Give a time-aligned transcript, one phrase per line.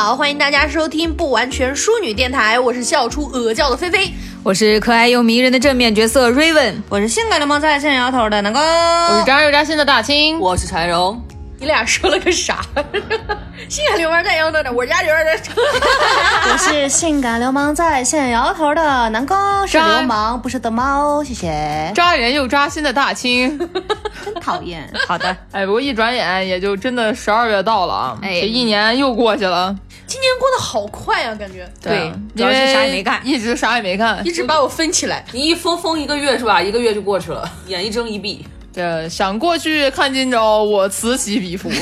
[0.00, 4.10] 家好，欢迎大家收听不完全淑女电台，我是笑出鹅叫的菲菲。
[4.42, 11.22] 我是可爱又迷人的正面角色 Raven，我是性感流氓在线摇头的南哥，我是扎又扎心的大青，我是柴荣。
[11.58, 12.62] 你俩说了个啥？
[13.68, 15.32] 性感流氓在摇头的，我家里边的。
[16.50, 21.92] 我是性感流氓在线摇头的南哥，是流氓不是的猫，谢谢。
[21.94, 23.58] 扎人又扎心的大青，
[24.24, 24.90] 真讨厌。
[25.06, 29.76] 好的，哎，不过一转眼也就真的十二月到了啊，这一年又过去了。
[30.10, 31.70] 今年过得好快啊，感觉。
[31.80, 35.24] 对，主要是啥也没干，一直啥也没干，一直把我分起来。
[35.30, 36.60] 你一封封一个月是吧？
[36.60, 38.44] 一个月就过去了，眼一睁一闭。
[38.72, 41.68] 这想过去看今朝，我此起彼伏。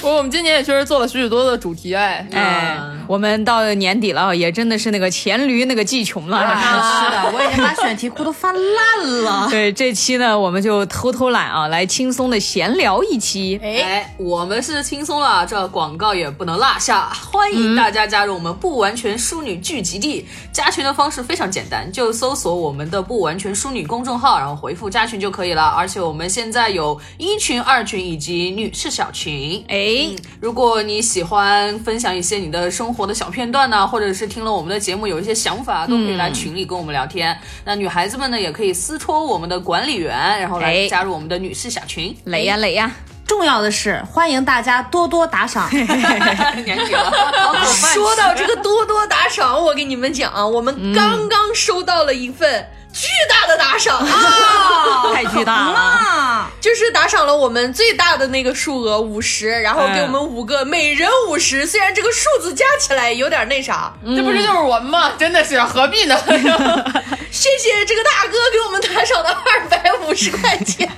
[0.00, 6.38] 我我们今年也确实做了许许多多的主题，哎哎，我们到年底了，也真的是那个黔驴那个技穷了。
[6.46, 9.48] 是的，我已经把选题库都翻烂了。
[9.50, 13.60] 对，这期呢，我们就偷偷懒啊，来轻松的闲聊一期。
[13.62, 20.26] 哎，我们是轻松了，这广告也不能落下，欢迎大家加入我们不完全淑女聚集地。
[20.52, 24.61] 加群的方式非常简单，就搜索我们的不完全淑女公众号，然后。
[24.62, 29.62] 回复加群就可以了，而且我们现在有一群、二群以及女士小群。
[29.66, 30.06] 哎，
[30.40, 37.36] 如果你喜欢分享一些你的生活的小片段呢，或者是听了我们的节目有一些想法，都可以来群里跟我们聊天。
[37.64, 42.16] 那女孩子们呢，也可以私戳我们的管理员，然后来加入我们的女士小群。
[42.26, 42.88] 累呀累呀！
[43.26, 45.68] 重要的是，欢迎大家多多打赏。
[45.74, 47.12] 年底了，
[47.64, 52.64] 说到这个多多打赏，我跟你们讲，我们刚刚收到了一份。
[52.92, 55.12] 巨大的打赏啊！
[55.14, 61.66] 太巨大了，就是打赏了我们最大的那个数额五十，然后给我们五个每人五十。
[61.66, 65.12] 虽然这个数字加起来有点那啥，这不是就是我们吗？
[65.18, 66.16] 真的是何必呢？
[67.32, 70.88] 谢谢这个大哥给我们打赏的二百五十块钱。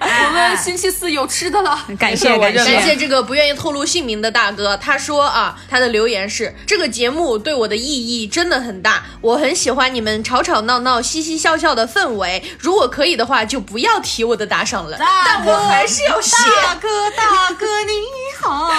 [0.00, 4.74] 我们星期四有吃的了，感谢感谢感谢这个不愿意透露姓名的大哥。
[4.78, 11.41] 他说啊，他的留言是：这个节目对我的意义真的很大，我很喜欢你们吵吵闹闹、嘻嘻。
[11.42, 14.96] 笑笑的氛围，如果可以的话，就不要提我的打赏了。
[14.96, 17.92] 但我还是要谢大哥，大哥你
[18.40, 18.70] 好，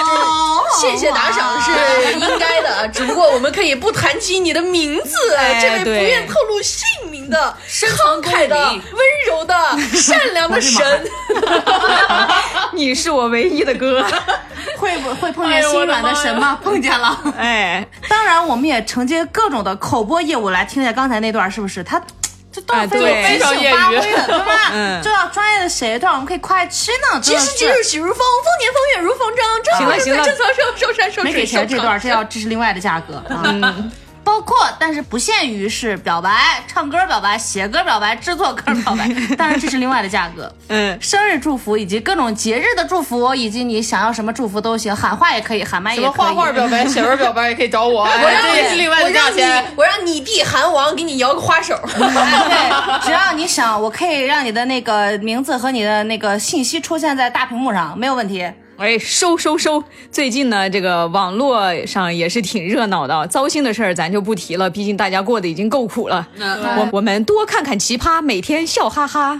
[0.80, 5.12] 谢谢打赏是应该的，只不过我们可以不谈及你的名字。
[5.60, 8.82] 这位不愿透露姓名的慷慨的、温
[9.28, 9.54] 柔的、
[9.94, 11.06] 善良的神，
[12.72, 14.06] 你是我唯一的哥。
[14.78, 16.58] 会不会碰见心软的神吗？
[16.64, 17.18] 碰见了。
[17.38, 22.02] 哎，当然，我们也承接各种的口播业务来听一下刚才那段，是不是他？
[22.54, 23.74] 这段非非常业余，
[24.28, 24.72] 对吧？
[25.04, 27.20] 这要专业的写一段，我们可以快吃呢。
[27.20, 29.78] 及时即日喜如风，丰年丰月如风筝。
[29.78, 31.32] 行了行了，正操寿寿山收水。
[31.32, 33.44] 没给钱这段，这要这是另外的价格啊。
[34.24, 40.52] 包括，但是不限于是表白、唱歌表白、写歌表白、制作歌表白， 当然这是另外的价格。
[40.70, 46.12] 嗯，生日祝福以及各种节日的祝福，以及你想要什么祝福都行，喊话也可以，喊麦也可以。
[46.12, 49.64] 什么画画表白、写文表白 也可以找我，我让你是另外的价钱。
[49.76, 51.78] 我让你弟韩王给你摇个花手。
[51.84, 58.50] 对，只要你想，我可以让你的那个名字和你的那个信息出现在大屏幕上，没有问题。
[58.84, 59.82] 哎，收收收！
[60.12, 66.28] 最近呢，这个网络上也是挺热闹的，糟心的事儿咱就不提了，毕竟大家过得已经够苦了。
[66.38, 69.40] 我我们多看看奇葩，每天笑哈哈。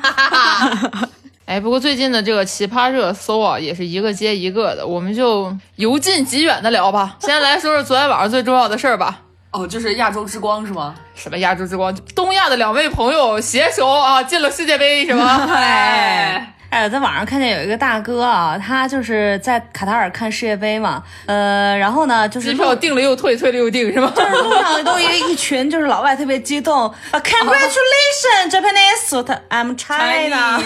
[1.46, 7.18] 哎，不过最近的这个奇葩热搜啊，也是一个接一个的，我们就由近及远的聊吧。
[7.20, 9.24] 先来说说昨天晚上最重要的事儿吧。
[9.52, 10.96] 哦，就是亚洲之光是吗？
[11.16, 11.94] 什么亚洲之光？
[12.16, 15.46] 东亚的两位朋友携手啊，进了世界杯是吗？
[15.54, 16.50] 哎。
[16.74, 24.12] 哎，在网上看见有一个大哥啊，他就是在卡塔尔看世界杯嘛，呃，然后呢，就是机票订了又退，退了又订，是吗？
[24.16, 30.58] 就是路上都一一群，就是老外特别激动，Congratulations Japanese，I'm China，China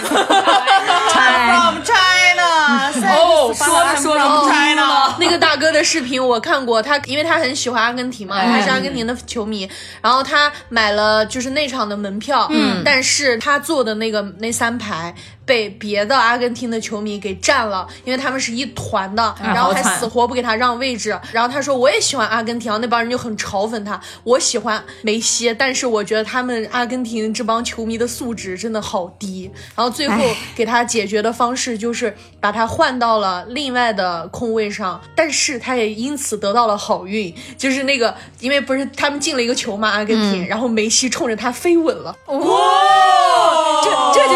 [1.52, 9.68] from China， 哦，说着说着 China，那个大哥的视频我看过，他因为他很喜欢阿根廷嘛，他是阿根廷的球迷，
[10.00, 15.14] 然后他买了就是那场的门票，嗯，但是他坐的那个那三排。
[15.48, 21.18] 被别的阿根廷的球迷给占了，因为他们是一团的，然后还死活不给他让位置。
[21.32, 23.98] 然后他说我也喜欢阿根廷，那帮人就很嘲讽他。
[24.24, 29.50] 我喜欢梅西，但是我觉得他们阿根廷这帮球迷的素质真的好低。
[29.74, 30.22] 然后最后
[30.54, 42.14] 给他解决的方式就是把他换到了另外的空位上，但是他也因此得到了好运，就是那个因为不是他们进了一个球嘛，阿根廷，然后梅西冲着他飞吻了。
[42.26, 42.36] 哇，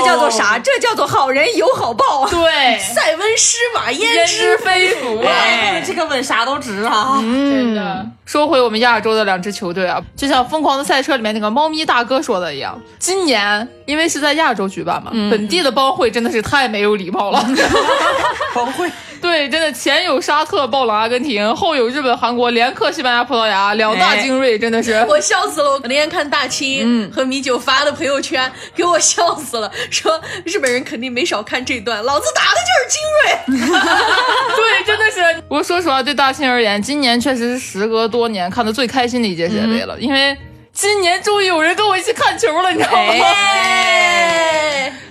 [0.04, 0.58] 叫做啥？
[0.58, 1.02] 这叫做。
[1.12, 5.30] 好人有好报，对， 塞翁失马焉知非福啊！
[5.84, 7.18] 这个吻啥都值啊！
[7.20, 8.06] 真的。
[8.24, 17.44] 说回我们亚洲的两支球队啊，就像《疯狂的赛车》里面那个猫咪大哥说的一样，今年因为是在亚洲举办嘛，本地的帮会真的是太没有礼貌了。
[18.54, 18.90] 帮会。
[19.22, 24.94] 对，真的前有沙特爆冷阿根廷，后有日本、韩国连克西班牙、葡萄牙，两大精锐，真的是。
[25.08, 25.70] 我笑死了！
[25.70, 33.78] 我那天看大清和米酒发的朋友圈， 给我笑死了，说日本人肯定没少看这段，老子打的就是精锐。
[34.56, 35.42] 对，真的是。
[35.48, 40.36] 我说实话，对大清而言，今年确实是时隔多年看的最开心的一届世界杯了，因为。
[40.74, 43.14] 今年终于有人跟我一起看球了，你知道吗？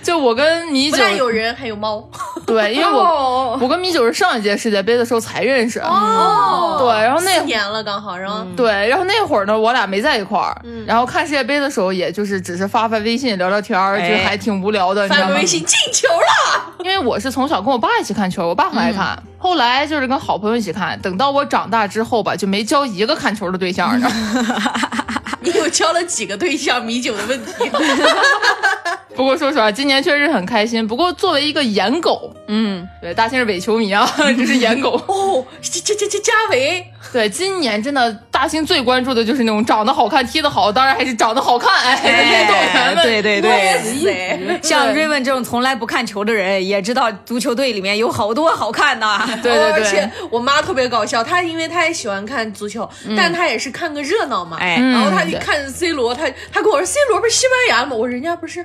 [0.02, 2.06] 就我跟米九，有人还有猫。
[2.44, 5.78] 对，因为我我跟米九是上一届世界杯的时候才认识。
[5.80, 6.76] 哦。
[6.80, 10.60] 对，然后那年了刚好，然后对，然后那会儿呢，我俩没在一块儿。
[10.64, 10.84] 嗯。
[10.86, 15.08] 然后看世界杯的时候，也就是只是发发微信聊聊天儿，就还挺无聊的。
[15.08, 16.74] 发个微信进球了。
[16.84, 19.16] 因为我是从小跟我爸一起看球，我爸很爱看。
[19.38, 24.08] 后来就是跟好朋友一起看，等到我长大之后吧，就没交一个看球的对象呢。
[25.52, 26.84] 你有交了几个对象？
[26.84, 27.52] 米酒的问题。
[29.14, 30.86] 不过说实话，今年确实很开心。
[30.86, 35.44] 不过作为一个颜狗，嗯，对，大庆是伪球迷啊， 这是颜狗哦。
[35.60, 43.02] 加加加加加维， 对，今年真的大兴最关注的就是那种长得好看、踢得好，当然还是长得好看哎运动员们。
[43.02, 49.06] 对对对，像瑞文这种从来不看球的人，也知道足球队里面有好多好看的。
[49.42, 54.58] 对对对，而且我妈特别搞笑，她因为她也喜欢看足球，但她也是看个热闹嘛。
[54.60, 55.22] 哎，然后她。
[55.40, 57.96] 看 C 罗，她她跟我说 C 罗不是西班牙的吗？
[57.96, 58.64] 我说人家不是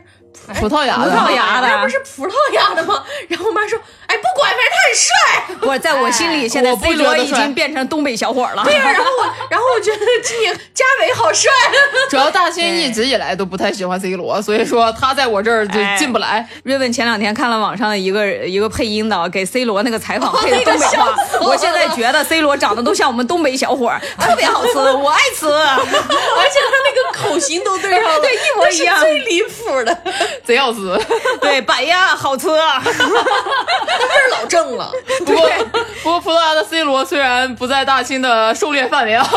[0.59, 3.03] 葡萄牙的，葡萄牙的，不是葡萄牙的吗？
[3.27, 3.77] 然后我妈说，
[4.07, 5.67] 哎，不管，反正他很帅。
[5.67, 8.63] 我在我心里，现在 C 罗已经变成东北小伙了。
[8.63, 11.51] 对呀，然后我，然后我觉得今年嘉伟好帅。
[12.09, 16.47] 主要大勋一直以来都不太喜欢 C 罗，所以说他在我这儿就进不来。
[16.63, 26.59] 瑞文前两天看了网上的一个一个配音的，给 C 罗那个采访配的东北话，我现在觉得 C 罗长得都像我们东北小伙，特别好吃，我爱吃， 而且。
[26.67, 29.97] 他那个口型都对上了，对，一模一样，最离谱的，
[30.45, 30.79] 贼好吃。
[31.41, 34.91] 对，板呀，好吃， 那味儿老正了。
[35.25, 35.49] 不过，
[36.03, 39.27] 不过葡萄牙的 C 罗虽然不在大清的狩猎范围啊，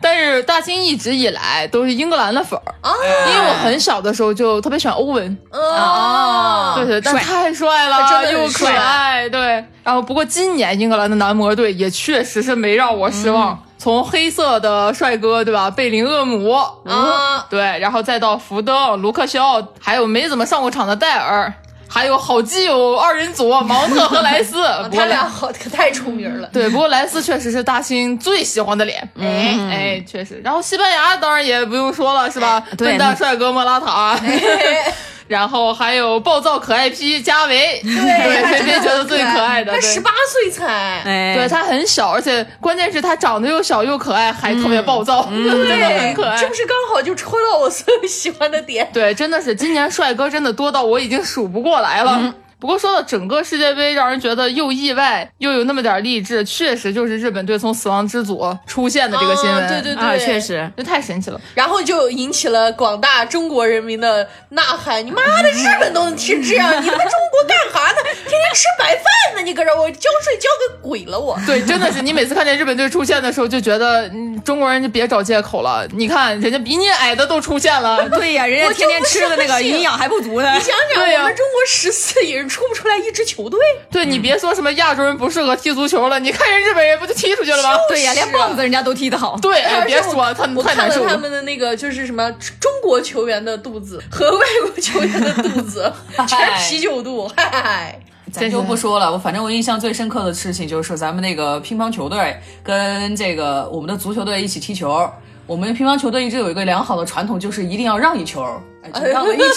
[0.00, 2.92] 但是大清一直以来都是英格兰的粉儿啊。
[3.28, 7.98] 因为我很小的时候就特别喜欢欧文啊，对对，但太帅了，
[8.32, 9.28] 又可爱。
[9.28, 13.58] 对，然后不过今年英格兰的男模队也确实是没让我失望。
[13.84, 15.70] 从黑色的帅哥，对吧？
[15.70, 16.50] 贝林厄姆
[16.86, 21.52] 啊，对，然后再到福登、卢克肖，还有没怎么上过场的戴尔，
[21.86, 26.48] 还有好基友二人组毛特和莱斯， 他俩好可太出名了。
[26.50, 30.40] 对，不过莱斯确实是大兴最喜欢的脸，哎哎，确实。
[30.42, 32.64] 然后西班牙当然也不用说了，是吧？
[32.78, 34.18] 笨蛋帅哥莫拉塔。
[35.26, 39.64] 然后还有暴躁可爱批加维，对，菲菲觉得最可爱。
[39.64, 46.36] 的，他十八岁才，对他很小，而且关键是他长得又小又可爱，还特别暴躁， 真的很可爱。
[46.36, 48.88] 这不是刚好就戳到我所有喜欢的点？
[48.92, 52.34] 对，真的是今年帅哥真的多到我已经数不过来了。
[52.64, 61.38] 不过说到整个世界杯，让人觉得又意外又有那么点励志，确实就是日本队从死亡之组出现的这个新闻，对对对，确实这太神奇了。
[61.52, 67.98] 然后就引起了广大中国人民的呐喊：“你妈的，日本都能踢这样，你们中国干哈呢？
[68.26, 69.42] 天天吃白饭呢？
[69.42, 74.10] 你搁这我交税交个鬼了我！”对，真的是你每次看见日本队出现的时候，就觉得
[74.42, 75.86] 中国人就别找借口了。
[75.92, 80.50] 你看人家比你矮的都出现了，对呀， 人家天天吃的那个营养还不足呢。
[80.54, 83.50] 你想想，我们中国十四亿人出不出来一支球？
[83.50, 83.58] 队，
[83.90, 87.70] 对你别说什么亚洲人不适合踢足球了，你看人日本人不就踢出去了吗？
[87.88, 89.36] 对呀，连棒子人家都踢得好。
[89.42, 91.10] 对，别说他们太难受了。
[91.10, 92.30] 他们的那个就是什么
[92.60, 95.92] 中国球员的肚子和外国球员的肚子，
[96.28, 97.28] 全啤酒肚。
[97.36, 97.98] 嗨，
[98.32, 99.12] 咱就不说了。
[99.12, 105.10] 我反正我印象最深刻的事情就是咱们那个乒乓球队跟这个我们的足球队一起踢球。
[105.46, 108.46] 我们乒乓球队一直有一个良好的传统，就是一定要让一球，
[108.92, 109.48] 让了一圈。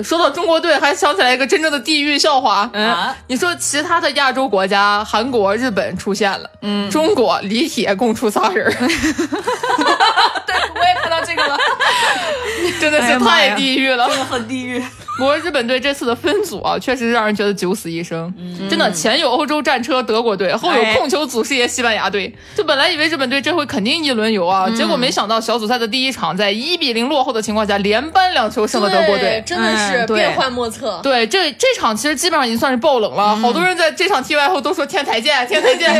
[0.04, 2.70] 说到中国队，还想起来一个真正的地狱笑话。
[2.72, 8.70] 嗯，你说其他的亚洲国家，韩国、日本出现了，嗯，中国李铁共出仨人。
[8.78, 8.86] 对，
[10.74, 11.58] 我也看到这个了，
[12.80, 14.82] 真的是太地狱了，真的很地狱。
[15.18, 18.32] 不过日本队这次的分组啊，确实让人觉得九死一生。
[18.70, 22.32] 真的，前有欧洲战车德国队，后有控球祖师爷西班牙队。
[22.54, 31.00] 就本来以为日本队这回肯定一轮游啊，结果没想到小组赛的第一场，在一比零落后的情况下，连扳两球胜了德国队，真的是变幻莫测。
[31.02, 35.92] 对，这这场其实基本上已经算是爆冷了，好多人在这场踢完后都说天台见，天台见。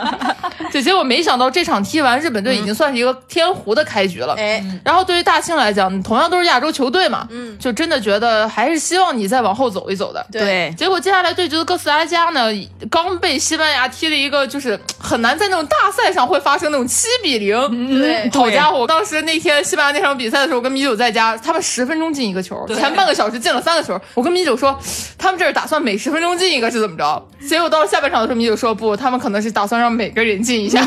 [0.72, 4.34] 对，结果没想到这场踢完，日本队已经算是一个天胡的开局了。
[4.38, 8.48] 哎，然后对于大庆来讲，同样都是亚洲球队嘛，嗯，就真的觉得。
[8.54, 10.24] 还是希望你再往后走一走的。
[10.30, 12.48] 对，结果接下来对决的哥斯达黎加呢，
[12.88, 18.00] 刚被西班牙踢了一个，就是很难在那种大赛上会发生那种七比零。
[18.00, 24.00] 对，好家伙，当时那天西班牙那场比赛的时候，我跟米酒在家，他们十分钟进一个球，前半个小时进了三个球。
[24.14, 24.78] 我跟米酒说，
[25.18, 27.28] 他们这是打算每十分钟进一个是怎么着？
[27.48, 30.80] 结果到了下半场的时候，米酒说不，他们可能是打算让每个人进一下。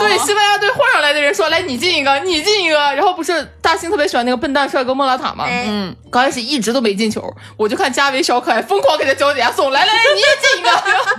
[0.00, 2.78] 对，西班牙队换上来的人说，来你进一个，你进一个。
[2.94, 5.44] 然后不是大兴特别喜欢那个笨蛋帅哥莫拉塔吗？
[5.48, 10.70] 嗯，刚一直都没进球，我就看加维小可爱疯狂给他脚底下送，来来来，你也进一个，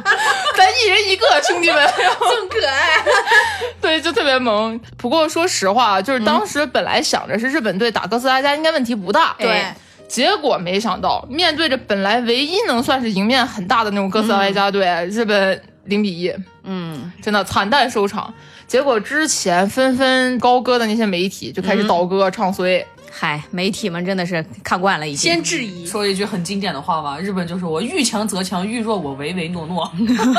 [0.56, 3.03] 咱一人一个，兄弟们，这么可爱，
[3.82, 4.80] 对，就特别萌。
[4.98, 9.65] 不过说实话，就是当时本来想着是日本队打哥斯达黎加应该问题不大，对，
[10.08, 16.32] 结果没想到面对着本来唯一能算是赢面很大的那种哥斯达黎加队，日本零比一，
[16.63, 18.32] 嗯，真的惨淡收场。
[18.68, 22.86] 结果之前纷纷高歌的那些媒体就开始倒戈唱衰。
[23.13, 29.91] 嗨，媒体们真的是看惯了，已经先质疑，说一句很经典的话吧，日本就是我遇强则强，遇弱我唯唯诺诺。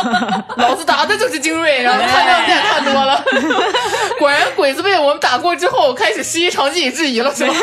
[0.57, 3.23] 老子打的就是精锐，然后看量见太多了。
[4.19, 7.55] 果然鬼子被我们打过之后，开始失场进行质疑了，是吧？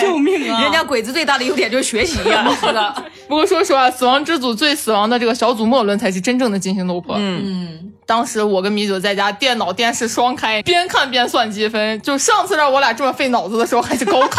[0.00, 0.62] 救命啊！
[0.62, 2.48] 人家鬼子最大的优点就是学习呀。
[2.58, 2.94] 是的。
[3.28, 7.16] 不过说实话，死亡之组最死亡的这个小组末轮才是真正的惊心动魄。
[7.18, 7.92] 嗯。
[8.06, 12.00] 当时我跟米九在家，电脑电视双开，边看边算积分。
[12.00, 14.37] 就上次让我俩这么费脑子的时候，还是高考。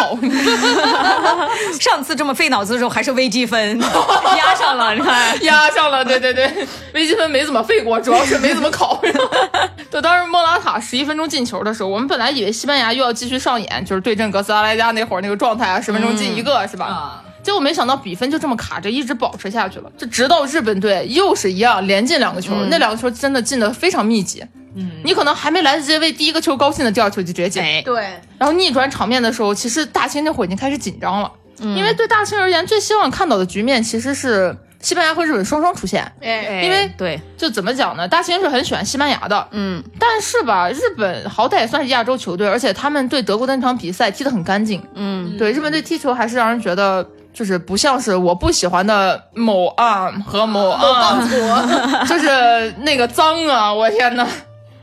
[1.80, 3.80] 上次这么费脑子的时候，还是微积分
[4.38, 6.04] 压上了，你看压上了。
[6.04, 9.00] 对对对，微积分没怎么费过，主要是没怎么考。
[9.92, 16.86] 对，当时莫拉塔十一分钟进球的时候，我们本来以为西班牙又要继续上演，就是对阵哥斯达黎加那会儿那个状态啊，十分钟进一个是吧？
[16.86, 17.24] 啊。
[17.50, 19.92] 结果没想到比分就这么卡着，一直保持下去了。
[19.98, 24.46] 这直到日本队又是一样连进两个球，那两个球真的进的非常密集。
[24.76, 27.64] 嗯，你可能还没来得及为第一个球高兴的，第二球就直接进。
[27.84, 28.04] 对。
[28.38, 36.04] 然后逆转场面的时候，其实大清那会儿已经开始紧张了，因为对大清而言，最希望看到的局面其实是西班牙和日本双双出现。
[36.22, 38.08] 哎，因为对，就怎么讲呢？
[38.08, 44.80] 大清是很喜欢西班牙的，嗯，但是吧，日本好歹也算是亚洲球队，而且他们对德国的那场比赛踢得很干净。
[44.94, 47.04] 嗯，对，日本队踢球还是让人觉得。
[47.40, 51.26] 就是不像是我不喜欢的某啊和某啊，
[52.06, 53.74] 就是那个脏啊！
[53.74, 54.28] 我天呐。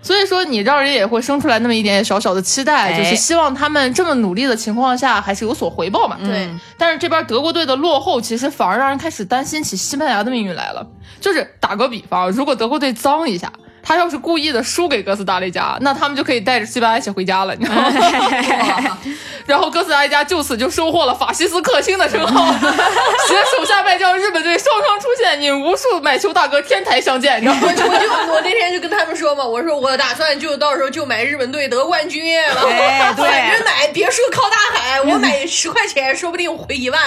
[0.00, 6.16] 所以说你让人也会生出来那么一点小小的期待，就是希望他们这么努力的情况下还是有所回报嘛。
[6.24, 6.48] 对。
[6.78, 10.86] 但是这边德国队的落后，其实反而让人开始担心起西班牙的命运来了。
[11.20, 13.52] 就是打个比方，如果德国队脏一下。
[13.86, 18.98] 他要是故意的输给哥斯达黎加，那他们就可以带着西班牙一起回家了，你知道吗？
[19.46, 27.60] 然后哥斯达黎加就此就收获了法西斯克星的称号， 携手下败将日本队双双出现，引无数买球大哥天台相见，你知道吗？
[27.70, 37.00] 我就我那天就跟他们说嘛，我说我打算就到时候就买日本队得冠军，哎，对，人买别墅靠大海，我买十块钱说不定回一万。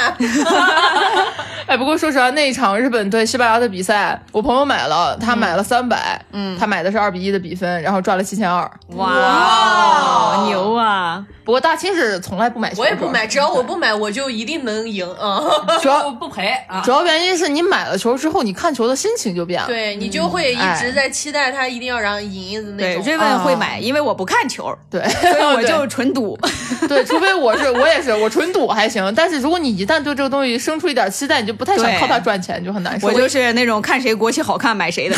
[1.67, 6.68] 哎，不过说实话，那一场日本队西班牙的比赛，我朋友买了，他买了三百，嗯，他。
[6.69, 11.25] 买的是二比一的比分，然后赚了七千二，哇，牛啊！
[11.43, 15.41] 不过大清是从来不买球，我也不买，只要我不买，我就一定能赢啊！
[15.81, 16.79] 主要 不赔啊！
[16.85, 23.03] 主要原因是你买了球之后，你看球的心情就变了，对你就会一直在期待他一定要让赢的那种。
[23.03, 26.37] 对，瑞文会买，因为我不看球，对， 所以我就纯赌。
[26.87, 33.07] 对，除非我是我也是我纯赌还行，但是如果你一旦对这个东西生出一点期待，你就不太想靠它赚钱，就很难受。
[33.07, 35.15] 我就是那种看谁国旗好看买谁的。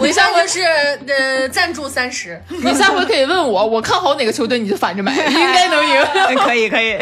[0.00, 6.04] 我一下回是呃赞助三十，你下回可以问我，我看好哪个球队你就反着买，应该能赢。
[6.44, 6.96] 可以可以，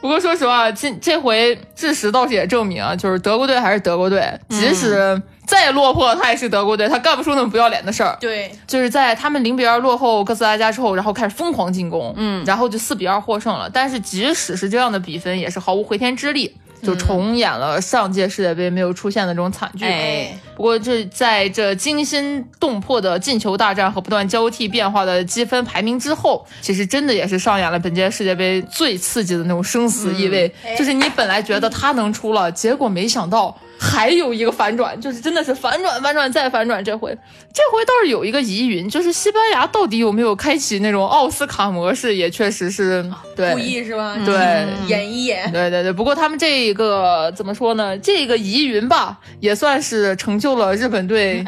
[0.00, 8.16] 不过说实话，这这回事实倒是也证明啊，就是德国队还是德国队，即使再落魄，他也是德国队，他干不出那么不要脸的事儿。
[8.20, 13.68] 对，就是在他们零比二落后哥斯达黎加之后，然后开始疯狂进攻，嗯，然后就四比二获胜了。
[13.72, 16.54] 但是即使是这样的比分，也是毫无回天之力。
[16.84, 19.84] 就重演了上届世界杯没有出现的这种惨剧。
[19.84, 30.52] 哎，不过这在这惊心动魄的进球大战和不断交替变化的积分排名之后，其实真的也是上演了本届世界杯最刺激的那种生死意味。
[30.78, 33.56] 就是你本来觉得他能出了，结果没想到。
[33.84, 36.82] 还有一个反转，就是真的是反转、反转再反转。
[36.82, 37.16] 这回，
[37.52, 42.16] 这回倒是有一个疑云，就是西班牙到底有没有开启那种奥斯卡模式？
[42.16, 43.04] 也确实是
[43.36, 44.16] 对故意是吧？
[44.24, 45.52] 对，演一演。
[45.52, 45.92] 对对对。
[45.92, 47.96] 不过他们这个怎么说呢？
[47.98, 51.44] 这个疑云吧，也算是成就了日本队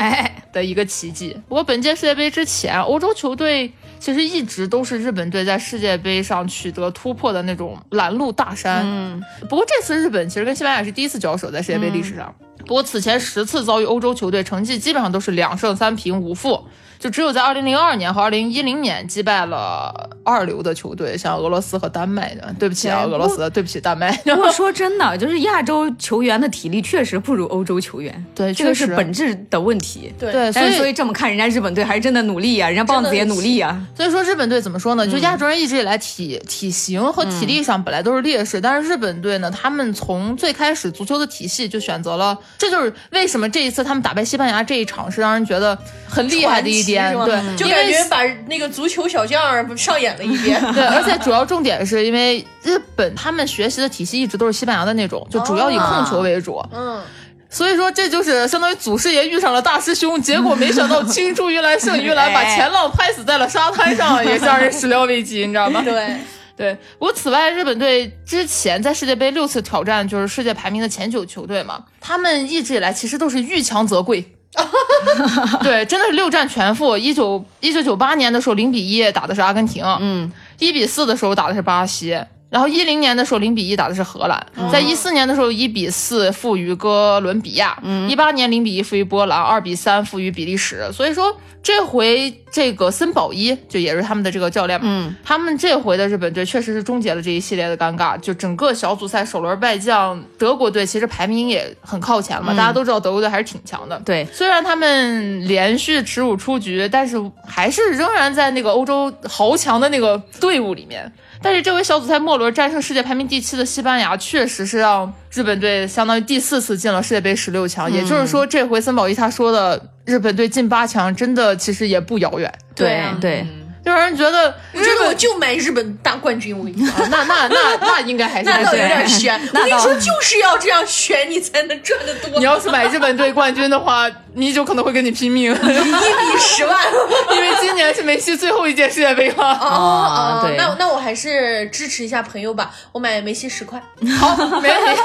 [0.52, 1.36] 的一个奇迹。
[1.48, 3.72] 不过本届世界杯之前，欧洲球队。
[4.06, 8.84] 其实一直都是日本队在世界杯上取得突破的那种拦路大山。
[8.84, 12.32] 嗯，不过这次日本其实跟西班牙是第一次交手在世界杯历史上。
[12.58, 22.54] 不过此前十次遭遇欧洲球队，成绩基本上都是两胜三平五负，就只有在二零零二年和二零一零年击败了二流的球队，像俄罗斯和丹麦的。
[22.58, 24.10] 对不起啊，俄罗斯，对不起丹麦。
[24.24, 30.12] 不过说真的，就是亚洲球员的体力确实不如欧洲球员， 对，这个是本质的问题。
[30.18, 33.80] 对，所以所以这么看，人家日本队还是真的努力啊，人家棒子也努力啊。
[33.94, 35.06] 所以说日本队怎么说呢？
[35.06, 45.76] 就亚洲人一直以来体体型和体力上本来都是劣势，但是日本队呢，他们从最开始足球的体系就选择了，这就是为什么这一次他们打败西班牙这一场是让人觉得
[46.08, 50.58] 很厉害的一点，对，就感觉把那个足球小将上演了一遍。
[50.72, 56.64] 对，而且主要重点是因为日本他们学习的体系一直都是西班牙的那种，就主要以控球为主。
[56.72, 57.02] 嗯。
[57.48, 65.80] 所以说，这就是相当于祖师爷遇上了大师兄，结果没想到青出于蓝胜于蓝， 把前浪拍死在了沙滩上，也让人始料未及，你知道吗？
[65.82, 66.16] 对
[66.56, 66.74] 对。
[66.98, 74.35] 不过此外，日本队之前在世界杯六次挑战就是世界排名的前九球队嘛，他们一直以来其实都是遇强则贵。
[75.62, 76.96] 对，真的是六战全负。
[76.96, 82.18] 一九一九九八年的时候，零比一打的是阿根廷，嗯，一比四的时候打的是巴西。
[82.48, 87.76] 然后一零年的时候零比一打的是荷兰，在一四年的时候一比四负于哥伦比亚，
[88.08, 90.88] 一八年零比一负于波兰，二比三负于比利时。
[90.92, 104.00] 所以说这回这个森保一就也是他们的这个教练嘛，嗯，他们这回的日本队确实是终结了这一系列的尴尬，就整个小组赛首轮败将德国队，其实排名也很靠前了嘛，大家都知道德国队还是挺强的。
[104.04, 111.12] 对，虽然他们连续耻辱出局，但是还是仍然在那个欧洲豪强的那个队伍里面。
[111.42, 117.90] 但是这回小组赛末轮战胜世界排名第七的西班牙，确实是让日本队相当于第四次进了世界杯十六强。
[117.90, 122.52] 也就是说，这回森保一他说的日本队进八强，真的其实也不遥远。
[122.74, 123.44] 对对。
[123.44, 126.56] 就让人觉得，我觉得我就买日本大冠军。
[126.56, 129.34] 我跟你说，那那那那应该还是那倒有点悬。
[129.52, 132.38] 我跟你说，就是要这样选，你才能赚得多。
[132.38, 136.84] 你要是买日本队冠军的话，米酒可能会跟你拼命，一比十万。
[137.34, 139.44] 因为今年是梅西最后一届世界杯了。
[139.60, 140.56] 哦哦，对。
[140.56, 143.80] 那那我还是支持一下朋友吧，我买梅西十块。
[144.18, 145.00] 好，没问题。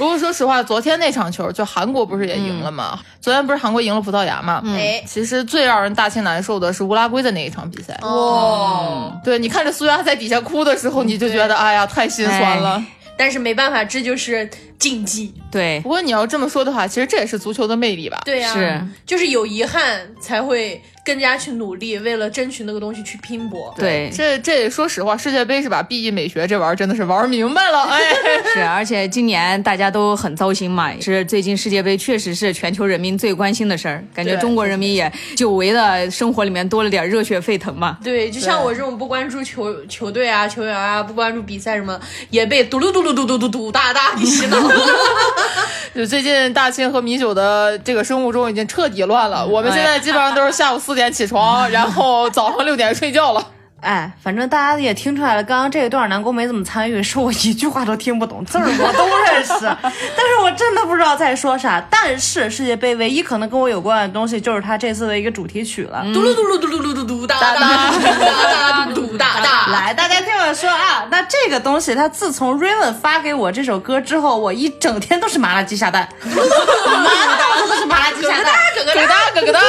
[0.00, 2.98] 不过说实话，昨天那场球，就韩国不是也赢了吗？
[3.20, 4.62] 昨天不是韩国赢了葡萄牙吗？
[4.74, 7.94] 哎，其实最让人大庆难受的是乌拉圭的那一场比赛。
[8.00, 12.82] 哇，对你看着苏亚在底下哭的时候，你就觉得哎呀，太心酸了。
[13.14, 14.48] 但是没办法，这就是
[14.80, 15.32] 竞技。
[15.52, 18.20] 对，不过你要这么说的话，其实这也是足球的魅力吧？
[18.24, 20.82] 对呀，是，就是有遗憾才会。
[21.02, 23.74] 更加去努力，为了争取那个东西去拼搏。
[23.76, 27.84] 对，这这说实话，世界杯是把 B E 美学这玩意儿真的是玩明白了。
[27.84, 28.00] 哎，
[28.54, 37.98] 是，而且今年大家都很糟心嘛，是最近世界杯确实是全球人民最关心的事儿，感觉中国人民也久违的生活里面多了点热血沸腾嘛。
[38.04, 44.69] 对，就像我这种不关注球球队啊、球员啊，不关注比赛什么，也被嘟噜嘟噜嘟嘟嘟嘟大大给洗脑。
[45.94, 53.44] 就最近大庆和米酒的这个生物钟已经彻底乱了，我们现在基本上都是下午四点起床，然后早上六点睡觉了。
[53.80, 61.82] 哎，反正大家也听出来了，刚刚这一段南宫没怎么参与，是我一句话都听不懂，字儿我都认识， 但是我真的不知道在说啥。
[61.90, 69.66] 但是世界杯唯一可能跟我有关的东西，就是他这次的一个主题曲了，嘟噜嘟噜嘟噜嘟嘟嘟哒哒哒哒嘟哒哒。
[69.72, 79.60] 来，大家听我说啊，那这个东西，他自从 Raven 发给我这首歌之后，我一整天都是麻辣鸡下蛋，满脑子都是麻辣鸡下蛋，咯咯哒咯咯哒。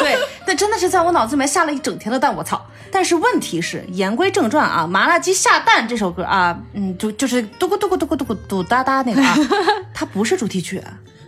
[0.00, 2.64] 对，那真的是在我脑子里面下了一整天的蛋，我操！
[2.90, 9.34] 但是问题是，言归正传啊，《麻辣鸡下蛋》这首歌啊，嗯，就就是嘟咕嘟咕嘟咕嘟咕嘟哒哒那个啊，
[9.94, 10.78] 它不是主题曲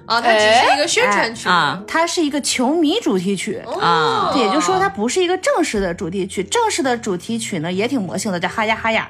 [0.04, 9.08] 啊，它只是一个宣传曲啊，它是一个球迷主题曲啊，也就是说它不是一个正式的主题曲，正式的主题曲呢也挺魔性的，叫哈呀哈呀。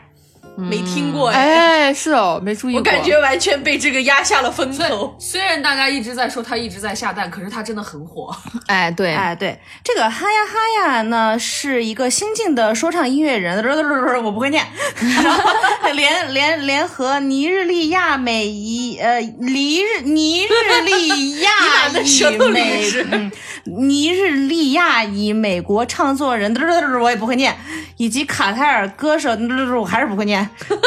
[0.56, 2.76] 没听过哎，是哦，没注意。
[2.76, 5.14] 我感觉完全被这个压下了风头。
[5.18, 8.34] 虽然大家一直在说他一直在下蛋，可是他真的很火。
[8.66, 13.64] 哎，对，哎，对，这个哈呀哈呀呢，是一个新晋的说唱音乐人，
[14.22, 14.64] 我不会念。
[15.92, 21.50] 联联联合尼日利亚美裔呃尼日尼日利亚
[21.88, 23.30] 裔美
[23.64, 26.54] 尼日利亚裔美国唱作人，
[27.00, 27.56] 我也不会念，
[27.96, 29.30] 以及卡塔尔歌手，
[29.80, 30.43] 我还是不会念。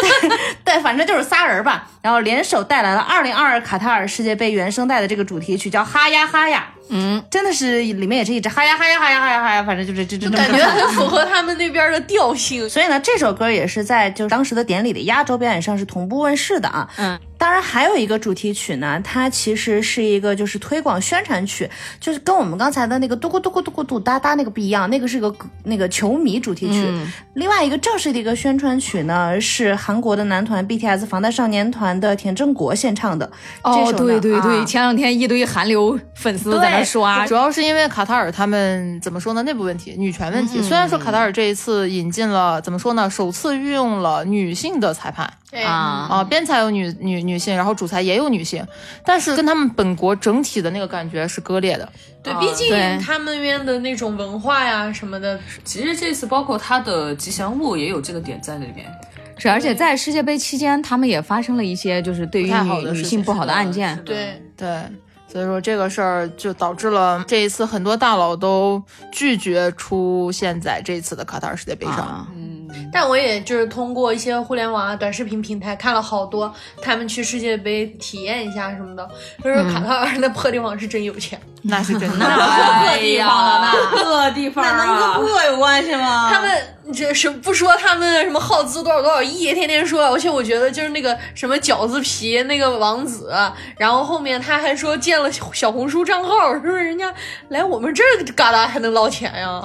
[0.63, 6.67] 但反正就是仨人吧，然后联手带来了二零二二卡塔尔世界杯原声带的这个主题曲，叫哈呀哈呀。
[6.89, 12.67] 嗯，真的是里面也是一直哈呀哈呀哈呀哈呀哈呀，反正就是这这感觉很符合他们那边的调性。
[12.69, 16.89] 所以呢，这首歌也是在就是当时的典礼的压轴表演上是同步问世的啊。
[16.95, 17.19] 嗯。
[17.37, 21.69] 当然还有一个主题曲呢，它其实是一个就是推广宣传曲，
[21.99, 26.91] 就是跟我们刚才的那个嘟咕嘟咕嘟咕嘟哒哒那个不一样，那个是个那个球迷主题曲。
[27.35, 33.29] 另外一个正式的一个宣传曲呢，是韩国的男团 BTS 防弹少年团的田正国献唱的。
[33.63, 39.43] 哦，对对对，前两天一堆韩流粉丝在那刷，主要是因为卡塔尔他们怎么说呢？
[39.43, 40.61] 内部问题，女权问题。
[40.61, 43.09] 虽然说卡塔尔这一次引进了怎么说呢？
[43.09, 45.31] 首次运用了女性的裁判。
[45.53, 46.23] 啊啊！
[46.23, 48.65] 边裁有女女女性，然后主裁也有女性，
[49.05, 51.89] 但是跟他们本国整体的那个感觉是割裂的。
[52.21, 58.91] 对，毕竟他们那边的那种文化呀什么的，其实这次包括他的吉祥物也有这个点在里面。
[59.37, 63.97] 是，而且在世界杯期间，他们也发生了一些就是对于女女性不好的案件。
[64.03, 64.81] 对对。
[65.29, 68.81] 所以说这个事儿就导致了这一次很多大佬都
[69.11, 72.25] 拒绝出现在这次的卡塔尔世界杯上。
[72.33, 72.56] 嗯，
[72.91, 79.07] 但我也就是通过一些互联网啊、短视频平台看了好多他们去世界杯体验一下什么的，
[79.43, 81.39] 就是卡塔尔那破地方是真有钱。
[81.63, 86.29] 那是真的， 那破地方了，那破地方那能跟破有关系吗？
[86.31, 86.49] 他们
[86.93, 93.33] 这是不说他们什么耗资多少多少亿，天天说，而且我觉得就是那个什么饺子皮那个王子，
[93.77, 97.13] 然后后面他还说建了小红书账号，是不是人家
[97.49, 99.61] 来我们这儿旮沓还能捞钱呀？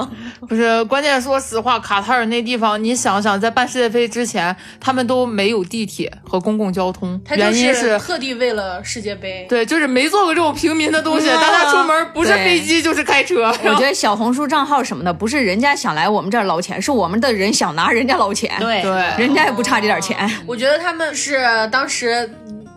[0.48, 12.06] 不是，关键说实话，卡塔尔那地方，你想想，在办世界杯之前，他们都没有地铁和公共交通，原因是特地为了世界杯，对，就是没做过这种平民的东西，大家出门。
[12.12, 13.54] 不是飞机就是开车。
[13.64, 18.52] 我觉得小红书账号什么的，不是人家想来我们这儿捞钱，是我们的人想拿人家捞钱。
[18.58, 20.30] 对对，人家也不差这点钱。
[20.46, 22.28] 我觉得他们是当时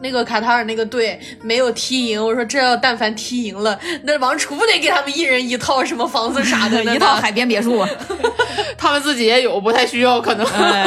[0.06, 7.84] 那个卡塔尔那个队没有踢赢，我说这要但凡踢赢了，那王储不得给他们一人一套什么房子啥的， 一套海边别墅。
[8.78, 10.46] 他们自己也有，不太需要，可能。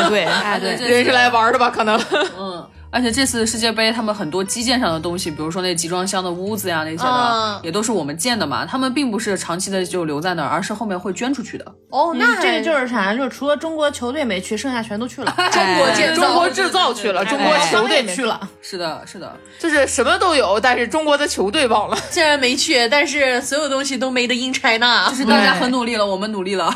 [0.08, 1.68] 对，哎对， 人是来玩的吧？
[1.68, 2.00] 可能。
[2.38, 2.64] 嗯。
[2.90, 8.64] 而且这次世界杯，他们很多基建上的东西，比如说那集装箱的屋子呀那些的，也都是我们建的嘛。
[8.64, 11.64] 他们并不是长期的就留在那儿，而是后面会捐出去的。
[11.90, 13.14] 哦，那这个就是啥？
[13.14, 15.34] 就是除了中国球队没去，剩下全都去了。
[15.52, 18.40] 中国建中国制造去了，中国球队去了。
[18.62, 21.96] 是的，是的，就是什么都有，但是中国的球队忘了。
[22.10, 25.08] 虽然没去，但是所有东西都 made in China。
[25.10, 26.74] 就是大家很努力了，我们努力了。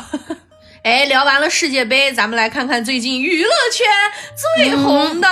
[0.83, 3.87] 哎，聊完了世界杯，咱们来看看最近娱乐圈
[4.57, 5.27] 最红的、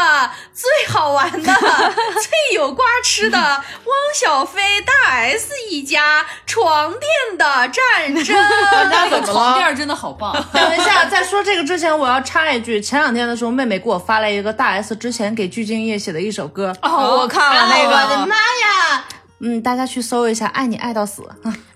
[0.54, 8.34] 最好玩的、最有瓜吃的汪小菲大 S 一家床垫的战争。
[8.90, 10.34] 那个 床垫真的好棒。
[10.54, 16.74] 等一下，在说这个之前，我要插一句，前两天的时候，妹妹给我发了一个大 S 之前给鞠婧祎写的一首歌。
[16.82, 17.92] 哦，我看了那个。
[17.92, 19.04] 我的妈呀！
[19.42, 21.24] 嗯，大家去搜一下《爱你爱到死》。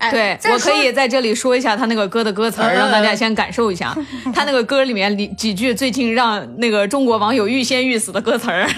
[0.10, 3.96] 对，我可以在这里说一下他那个歌的歌词儿，让大家先感受一下。
[4.32, 8.68] 他那个歌里面几几句最近让那个中国网友欲仙欲死的歌词儿。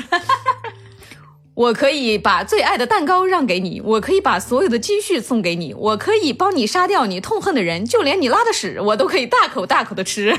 [1.59, 10.39] 我可以把最爱的蛋糕让给你，我可以把所有的积蓄送给你，我可以帮你杀掉你痛恨的人，就连你拉的屎我都可以大口大口的吃。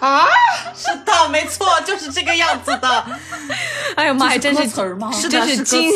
[0.00, 0.26] 啊，
[0.74, 3.04] 是的，没错，就是这个样子的。
[3.94, 5.12] 哎呀妈呀，真是词儿吗？
[5.12, 5.88] 是的，是惊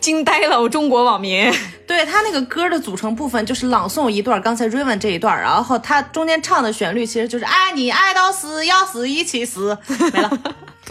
[0.00, 1.52] 惊呆了，我中国网民。
[1.84, 9.76] 对他那个歌的组成部分就是朗诵一段刚才 Raven 这一段，然后他中间唱的旋律其实就是爱你爱到死，要死一起死，
[10.12, 10.30] 没了。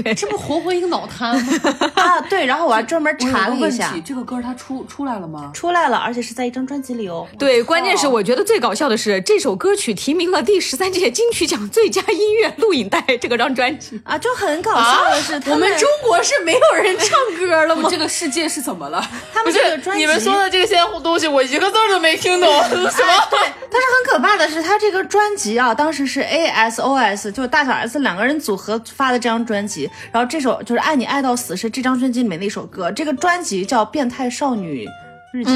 [0.04, 2.22] 对，这不活活一个脑瘫吗 啊！
[2.30, 5.52] 对，然后我还专门查了一下，这个歌它出出来了吗？
[5.54, 7.28] 出来了，而且是在一张专辑里哦。
[7.38, 17.90] 对，关键是我觉得最搞笑的是，这首歌曲提名了第十三届金曲奖最佳音乐录影带这个张专辑啊，就很搞笑的是，我们中国是没有人唱歌了吗？
[17.90, 19.04] 这个世界是怎么了？
[19.34, 22.50] 他们这个专辑，你们说的这些东西，我一个字都没听懂。
[22.64, 22.90] 什么？
[23.30, 23.40] 对，
[23.72, 30.62] 但是很可怕的是，他这个专辑啊，当时是 A S O S，就大小 S 两个人组合发的这张专辑，然后这首。
[30.64, 34.88] 就是爱你爱到死是这张专辑里面的一首歌，这个专辑叫《变态少女
[35.32, 35.52] 日记》。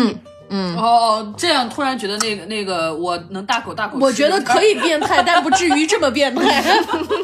[0.50, 6.64] 嗯，哦，这样突然觉得那个那个我能大口大口，我觉得可以变态，但不至于这么变态。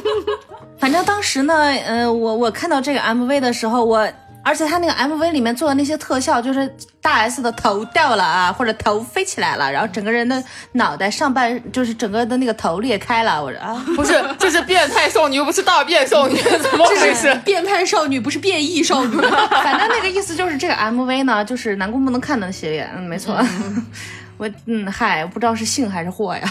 [0.77, 4.07] 反正当时呢，呃，我我看到这个 MV 的时候，我。
[4.43, 13.43] 而且他那个 MV 里面做的那些特效，就是大 S 的头掉了啊，或者头飞起来了，然后整个人的脑袋上半就是整个的那个头裂开了。
[13.43, 17.33] 我说啊， 不是，这是变态少女，又不是大变少女，怎么回事？
[17.43, 19.17] 变态少女不是变异少女。
[19.51, 22.89] 反正那个意思就是这个 MV 呢，就是南宫不能看的系列。
[22.95, 23.37] 嗯，没错。
[24.37, 26.41] 我嗯，嗨，不知道是幸还是祸呀。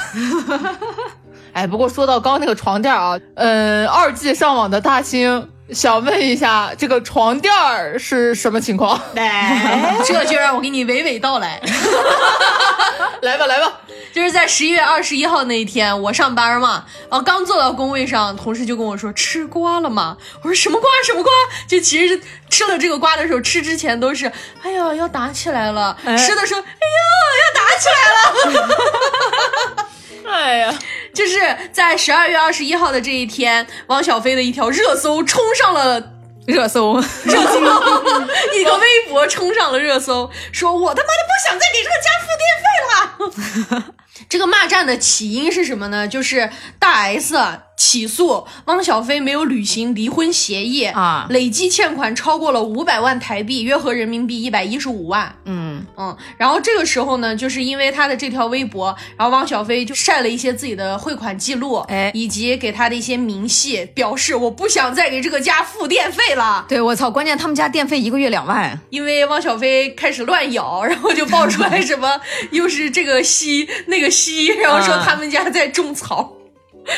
[1.54, 5.48] 哎，不过说到刚那个床垫啊，嗯，二 G 上网的大兴。
[5.72, 9.00] 想问一下，这个床垫儿是什么情况？
[9.14, 11.60] 来， 这就让我给你娓娓道来。
[13.22, 13.80] 来吧，来吧。
[14.12, 20.16] 就是在十一月二十一号那一天，我上班嘛，然后刚坐到工位上，同事就跟我说吃瓜了吗？
[20.42, 21.30] 我说什么瓜什么瓜？
[21.68, 24.26] 就其实吃了这个瓜的时候，吃之前都是
[24.62, 26.98] 哎呀要打起来了，吃的时候哎呀
[27.44, 29.87] 要打起来了。
[30.28, 30.78] 哎呀，
[31.14, 31.40] 就是
[31.72, 36.12] 在十二月二十一号的这一天，汪小菲的一条热搜冲上了
[36.46, 37.60] 热搜，热搜，
[38.54, 43.94] 一个微博冲上了热搜，说我他妈的不想再给这个家付电费了。
[44.28, 46.06] 这个骂战的起因是什么呢？
[46.06, 47.34] 就是大 S
[47.78, 55.34] 起诉汪小菲没有履行离婚协议啊，累计欠款超过了五百万台币，约合人民币一百一十五万。
[55.46, 55.86] 嗯。
[55.96, 62.10] 嗯，然后这个时候呢，就是因为他的这条微博，然后汪小菲就晒了一些自己的汇款记录，哎。
[62.12, 66.66] 以及给他的一些明细，表示我不想再给这个家付电费了。
[66.68, 76.32] 对我操，关键他们家电费一个月两万，因为汪小菲开始乱咬，然后就爆出来什么又是这个西那个西，然后说他们家在种草，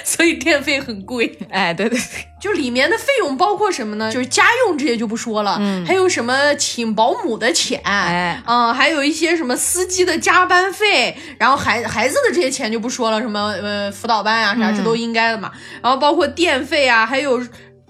[0.05, 1.39] 所以电费很贵。
[1.51, 4.11] 哎，对对对，就里面的费用包括什么呢？
[4.13, 15.51] 就是家用这些就不说了，嗯还有什么请保姆的钱，哎嗯，还有一些什么司机的加班费，然后孩孩子的这些钱就不说了，什么呃辅导班啊啥，这都应该的嘛。
[15.83, 17.43] 然后包括电费啊，还有。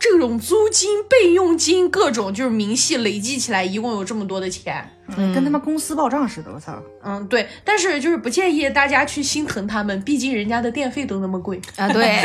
[0.03, 4.91] 这种租金、备用金，各种就是明细累计起来，一共有这么多的钱。
[5.17, 6.75] 嗯，跟他们公司报账似的，我操！
[7.05, 12.21] 嗯，对，但是就是不建议大家去心疼他们，毕竟人家的电费都那么贵，啊对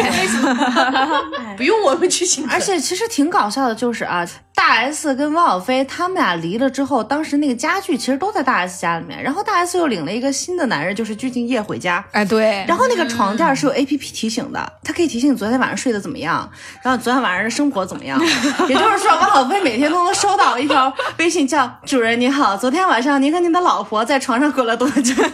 [1.58, 2.54] 不用我们去心疼。
[2.54, 12.04] 而且其实挺搞笑的，就是啊，大 S 跟汪小菲他们俩离了之后，当时那个家具其实都在大 S 家里面，然后大 S 又领了一个新的男人，就是鞠婧祎回家。
[12.12, 16.50] 哎对，然后那个床垫是有 A P P 提醒的，它可以提醒你昨天晚上睡得怎么样，
[16.82, 18.20] 然后昨天晚上的生活怎么样。
[18.68, 25.28] 也就是说，汪小菲每天都能收到一条微信叫“主人你好，昨天晚上您和您的老婆在床上滚了多久？” 问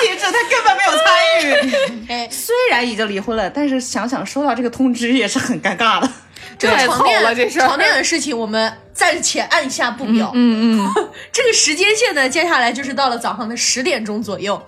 [0.00, 1.06] 题是他根本没有参
[1.42, 2.06] 与。
[2.12, 6.10] 哎，虽然已经离婚了，但是想想收到这个通知也是很尴尬的。
[6.58, 10.30] 这个太好床垫了这事儿床垫的事情，我们暂且按下不表。
[10.34, 14.60] 嗯嗯，这个时间线呢，接下来就是到了早上的十点钟左右，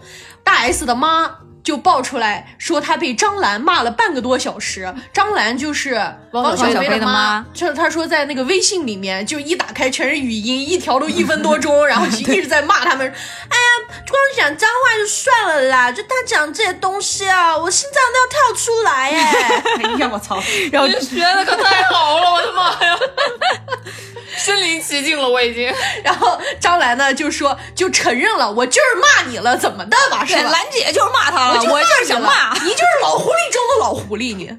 [0.45, 1.31] 大 S 的妈。
[1.69, 6.01] 就爆出来说他被张兰骂了半个多小时，张兰就是
[6.31, 19.63] 汪小菲的妈，就是他说在那个微信里面就一打开全是语音，一条都一分多钟，然后就 一直在骂他们，哎呀，光讲脏话就算了啦，就他讲这些东西啊，我心脏都要跳出来哎。
[19.85, 20.43] 哎呀，我操！
[20.73, 22.99] 然后这学的可太好了，我的妈呀！
[24.39, 25.71] 身临其境了，我已经。
[26.03, 30.25] 然后张兰呢就说就承认了，我就是骂你了，怎么的吧？
[30.25, 30.51] 是吧？
[30.51, 34.51] 兰姐就是骂他了，我就我就是想骂，你就是老狐狸中的老狐狸你。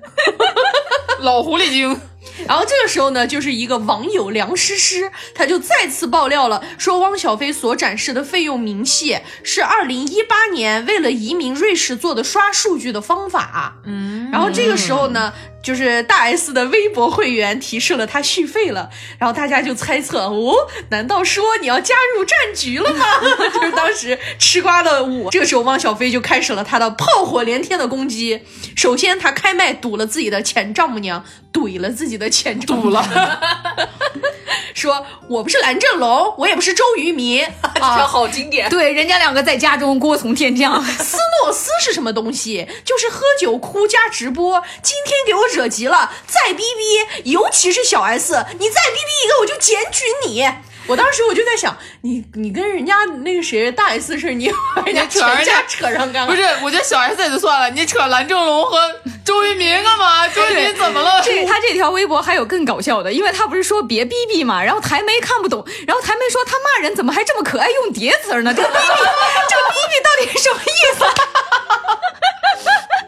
[1.20, 2.00] 老狐狸精，
[2.48, 13.76] 然后这个时候呢，就是一个网友梁诗诗，他就再次爆料了，说汪小菲所展示的费用明细是二零一八年为了移民瑞士做的刷数据的方法。
[13.86, 20.56] 嗯，然后这个时候呢，就是大 S 的微博会员提示了他续费了，然后大家就猜测，哦，
[20.90, 23.06] 难道说你要加入战局了吗？
[23.54, 28.42] 就是当时吃瓜的我，这个时候汪小菲就开始了他的炮火连天的攻击。
[28.76, 33.04] 首先，他开麦堵了自己的前丈母娘，怼了自己的前丈母娘，
[34.74, 37.46] 说我不是蓝正龙，我也不是周渝民
[37.76, 38.70] 这条好经典。
[38.70, 42.66] 对，人家两个在家中锅从天降，斯诺斯是什么东西？
[42.86, 44.64] 就是喝酒哭加直播。
[44.82, 50.50] 今天给我惹急了，再逼逼，尤其是小 S，你再逼逼一个，我就检举你。
[50.88, 56.34] 我当时我就在想，你你跟人家那个谁大 S 事， 你把人家全家扯上干嘛？
[56.34, 58.76] 不是，我觉得小 S 也就算了，你扯蓝正龙和
[59.24, 60.28] 周渝民干嘛？
[60.34, 61.22] 周渝民怎么了？
[61.24, 68.52] 这他这条微博还有更搞笑的，因为他不是说别逼逼嘛，然后台媒看不懂，然后台媒说他骂人怎么还这么可爱用叠词儿呢？
[68.52, 68.82] 这个逼逼，
[69.48, 71.06] 这个逼逼到底是什么意思？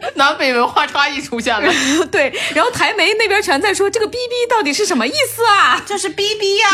[0.16, 1.72] 南北文化差异出现了。
[2.10, 5.82] 对，然后台媒那边全在说这个逼逼到底是什么意思啊？
[5.86, 6.68] 就是逼逼呀，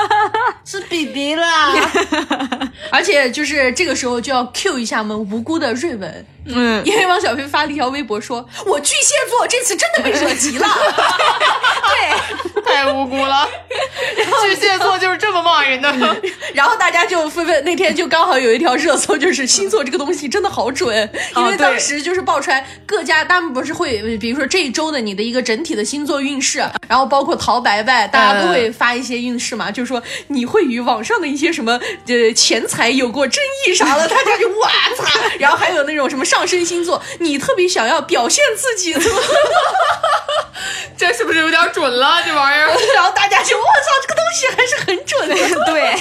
[0.64, 1.74] 是逼逼啦。
[2.90, 10.66] 而且就是这个时候就要 Q 一下我们无辜的瑞文，嗯，因为汪小菲发了一条微博说：“我巨蟹座这次真的被惹急了。”
[11.88, 13.48] 对，太无辜了，
[14.42, 15.92] 巨蟹座就是这么骂人的。
[16.54, 38.92] 然后大家就纷纷那天就刚好有一条热搜，就是星座这个东西真的好准，因为当时就是爆出来各家他们不是会，比如说这一周的你的一个整体的星座运势，然后包括陶白白，大家都会发一些运势嘛，就是说你你会与网上的一些什么呃钱财有过争议啥的，大家就哇擦， 然后还有那种什么上升星座，你特别想要表现自己？
[40.96, 42.20] 这是不是有点准了？
[42.26, 43.70] 这玩意儿， 然后大家就我操，
[44.02, 45.34] 这个东西还是很准的。
[45.72, 45.94] 对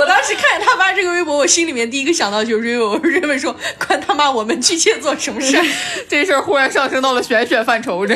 [0.00, 3.54] 我当时看见他发这个微博，我心里面第一个想到就是瑞文，瑞文说
[3.86, 5.64] 关他妈我们巨蟹座什么事儿？
[6.08, 8.14] 这事儿忽然上升到了玄学范畴，这。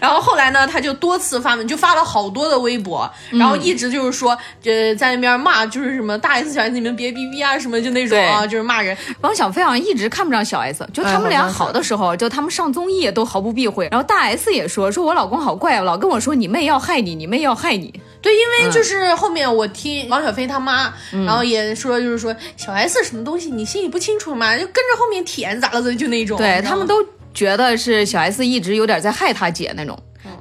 [0.00, 4.30] 然后后来呢，他就多次发文，就发了好多的微博，然后一直就是说，
[4.64, 8.96] 呃，在那边骂，就是什么大 S 小 S 你们别逼逼啊，什么就那种啊，就是骂人。
[9.20, 13.88] 汪小菲好像一直看不上小 S，就他们俩好的时候，就他们上综艺都毫不避讳。
[13.90, 17.92] 然后大 S 也说，说我老公好怪，老跟我说你妹要害你，你妹要害你。
[18.22, 20.94] 对，因为就是后面我听王小飞他妈，
[21.26, 26.38] 然后也说，就是说小 S 什么东西你心里不清楚嘛，就跟着后面舔咋了的，就那种。
[26.38, 27.04] 对他们都。
[27.34, 29.98] 觉得是小 S 一直有点在害他姐那种，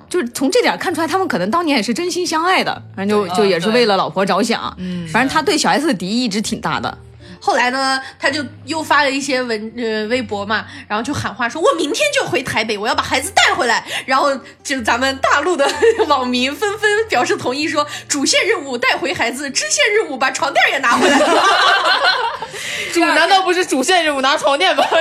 [0.10, 4.76] 就是从这点看出来，他们可能当年也是真心相爱的，反正就就也是为了老婆着想。
[4.78, 6.98] 嗯，反正他对小 S 的敌意一直挺大的。
[7.42, 14.30] 后来呢，他就又发了一些文呃微博嘛，然后就喊话说：“我明天就回台北，我要把孩子带回来。”然后
[14.64, 15.68] 就咱们大陆的
[16.08, 21.20] 网民纷纷表示同意，说主线任务带回孩子，支线任务把床垫也拿回来。
[22.94, 24.84] 主难道不是主线任务拿床垫吗？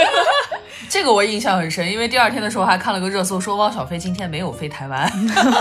[0.88, 5.08] 这个我印象很深，因为第二天的时候还看了个热搜，说汪小菲今天没有飞台湾。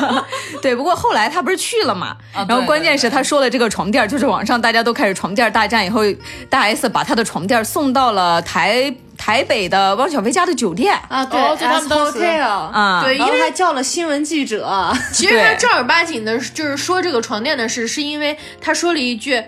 [0.59, 2.17] 对，不过后来他不是去了嘛？
[2.47, 6.01] 然后关键是他说了这个床垫，就是网上大家都开始床垫大战，以后
[6.49, 14.91] 大 S 把他的床垫送到了台台北的汪小菲家的酒店啊，对，就他们当时啊，对，因为还叫了新闻记者。
[15.11, 19.43] 其实他正儿八经的，就是说这个床垫的事，是因为他说了一句。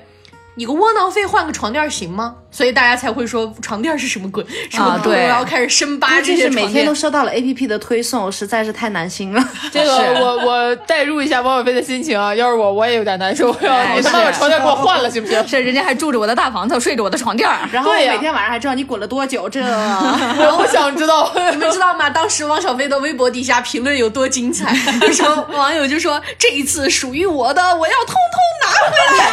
[0.56, 2.36] 你个窝囊废，换个床垫行吗？
[2.52, 4.44] 所以大家才会说床垫是什么鬼？
[4.78, 9.42] 啊，对，然后开始深扒这些每天都收到了 A P P 的推送，实在是太难心了。
[9.72, 13.48] 这个 我我代入一下王小飞的心情啊，要是我我也有点难受。
[13.96, 15.42] 你他妈把床垫给我换了行不行？
[15.48, 19.48] 是人家还住着我的大房子，睡着我的床垫，然后每天晚上还知道你滚了多久。
[19.48, 22.10] 这我不想知道，你们知道吗？
[22.10, 24.76] 当时汪小菲的微博底下评论有多精彩？
[25.14, 29.32] 说网友就说这一次属于我的，我要通通拿回来。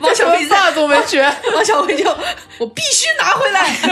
[0.00, 0.25] 王小。
[0.30, 1.22] 没咋都没学，
[1.54, 2.04] 王小辉就
[2.58, 3.74] 我必须拿回来，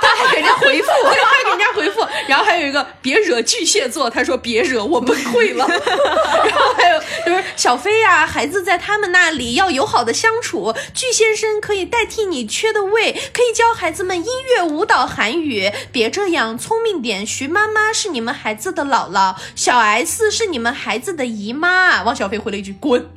[0.00, 23.00] 他还给人家回复，他还给人家回复，然后还有一个别惹巨蟹座，他说别惹我崩溃了， 然后还有就是小飞呀，孩子在他们那里要友好的相处，巨先生可以代替你缺的位，可以教孩子们音乐、舞蹈、韩语，别这样，聪明点，徐妈妈是你们孩子的姥姥，小 S 是你们孩子的姨妈，王小飞回了一句滚。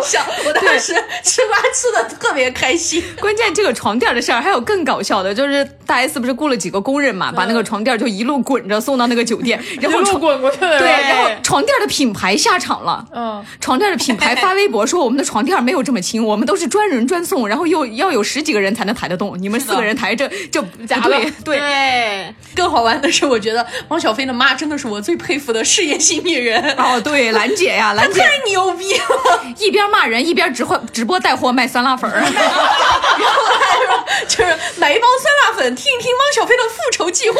[0.04, 3.02] 笑，我当时吃瓜吃的特别开心。
[3.20, 21.20] 关键这个床垫的事儿还有更搞笑的，就是大 S 不是雇了几个工人嘛，把那个床垫就一路滚着送到那个酒店， 然后滚过去对，然后床垫的品牌下场了，嗯，床垫的品牌发微博说我们的床垫没有这么轻，我们都是专人专送，然后又要有十几个人才能抬得动，你们四个人抬着就假了。
[21.44, 26.62] 对，更好玩的是，我觉得汪小菲的妈真的是我最佩服的事业心女人。
[26.78, 37.38] 哦，对，兰姐呀，兰姐太牛逼了，一边骂人一边直货直播带货卖酸辣粉儿， 然后还说就是买一包酸辣粉听一听汪小菲的复仇计划，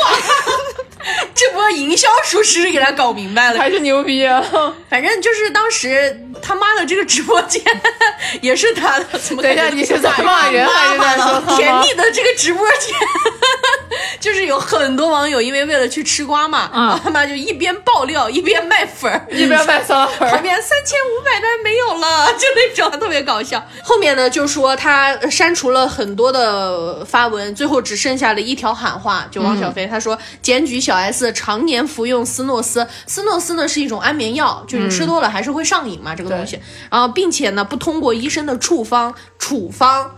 [1.35, 4.43] 这波营销属实给他搞明白了，还是牛逼啊！
[4.91, 7.63] 反正就是当时他妈的这个直播间
[8.41, 12.95] 也是他的，怎么等一下你是在骂人还是在说甜蜜的这个直播间？
[14.20, 23.62] 就是有很多网友因为为了去吃瓜嘛，啊，他妈就一边爆料一边卖粉儿，一边卖酸辣粉，旁边三千五百单没有了， 就那种特别搞笑。
[23.83, 36.59] 后面呢，就说他删除了很多的发文，最后只剩下了一条喊话，就王小飞他说检举小 S 常年服用斯诺斯，斯诺斯呢是一种安眠药，就是吃多了还是会上瘾嘛，这个东西，
[36.90, 40.14] 然后并且呢不通过医生的处方处方。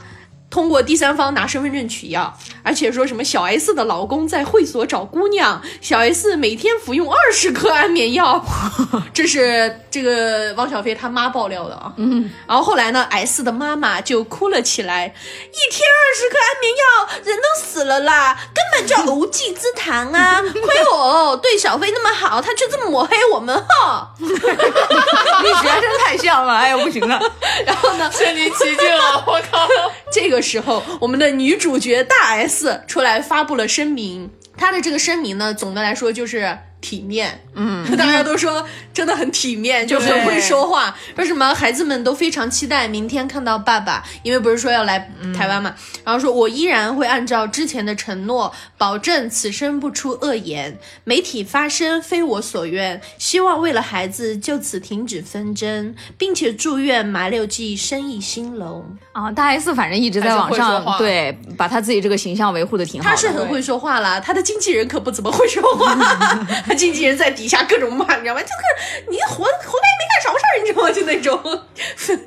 [0.52, 8.44] 通过第三方拿身份证取药，而且说什么小 S 的老公在会所找姑娘，小 S 每天服用二十颗安眠药，
[9.14, 11.90] 这是这个汪小菲他妈爆料的啊。
[11.96, 16.84] 嗯，然后后来呢，S 的妈妈就哭了起来，一天二十颗安眠药，
[17.24, 20.42] 人都死了啦，根本就无稽之谈啊！
[20.52, 20.62] 亏
[20.92, 24.12] 我对小飞那么好，他却这么抹黑我们哈。
[24.20, 27.18] 你学真太像了，哎呀不行了。
[27.64, 29.66] 然后呢，身临其境了，我靠，
[30.12, 30.41] 这个。
[30.42, 34.30] 时候，我们的女主角大 S 出来发布了声明。
[34.56, 40.94] 她的这个声明呢，总的来说就是体面，嗯， 大家都说真的很体面，就很会说话。
[41.16, 45.74] 说什么孩子们都非常期待明天看到爸爸，因为不是说要来台湾嘛。
[46.04, 53.00] 然后说我依然会按照之前的承诺，保证此生不出恶言，媒体发声非我所愿。
[53.16, 59.30] 希望为了孩子就此停止纷争，并且祝愿麻六记生意兴隆啊！
[59.30, 65.96] 大 S 反正一直在网上对把他自己这个形象维护的挺好，他是很会说话啦，他的经纪人可不怎么会说话。
[66.74, 68.40] 经纪人在底下各种骂，你知道吗？
[68.40, 70.90] 就是你活活该没干啥事儿，你知道吗？
[70.90, 71.66] 就那种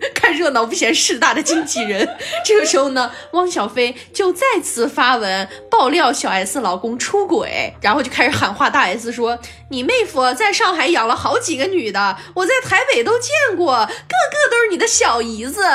[0.14, 2.18] 看热闹不嫌事大的经纪人。
[2.44, 9.38] 这个时候呢，汪小菲就再次发文爆料小 S 老公出轨，然后就开始喊话大 S 说
[9.70, 15.64] ：“你妹夫在上海养了好几个女的，我在台北都见过，个个都是你的小姨子。”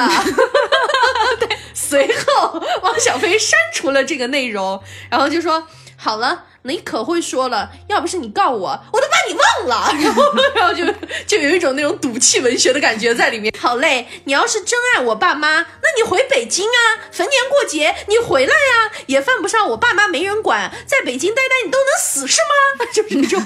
[1.39, 5.66] 对，随后汪小菲删除了这个内容，然后就说
[5.97, 9.92] ：“好了。”你可会说了，要不是你告我，我都把你忘了。
[10.02, 10.22] 然后，
[10.54, 10.84] 然后就
[11.26, 13.54] 就有一种那种赌气文学的感觉在里面。
[13.58, 22.86] 好嘞，你要是真爱我爸妈，那你回北京啊，逢年过节你回来呀，也犯不上我爸妈没人管，在北京待待你都能死是吗？
[22.92, 23.42] 就是那种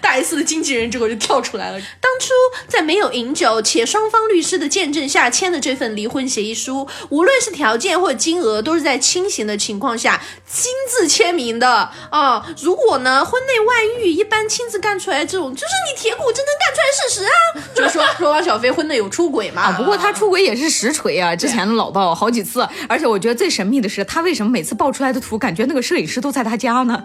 [0.00, 1.80] 大 S 的经纪人，这会就跳出来了。
[2.00, 2.32] 当初
[2.66, 12.39] 在没有饮酒且双方律师的见证下签的这份离婚协议书，无论是条件或者金额，都是在清醒的情况下亲自签名的啊。
[12.62, 17.68] 如果呢，婚内外遇一般亲自干出来这种，就是你铁骨铮铮干出来事实啊。
[17.74, 19.62] 就是说说汪小菲婚内有出轨嘛？
[19.62, 22.66] 啊，不过他出轨也是实锤啊，之前老爆好几次。
[22.88, 27.04] 而且我觉得最神秘的是，他为什么每次爆出来的图，感觉那个摄影师都在他家呢？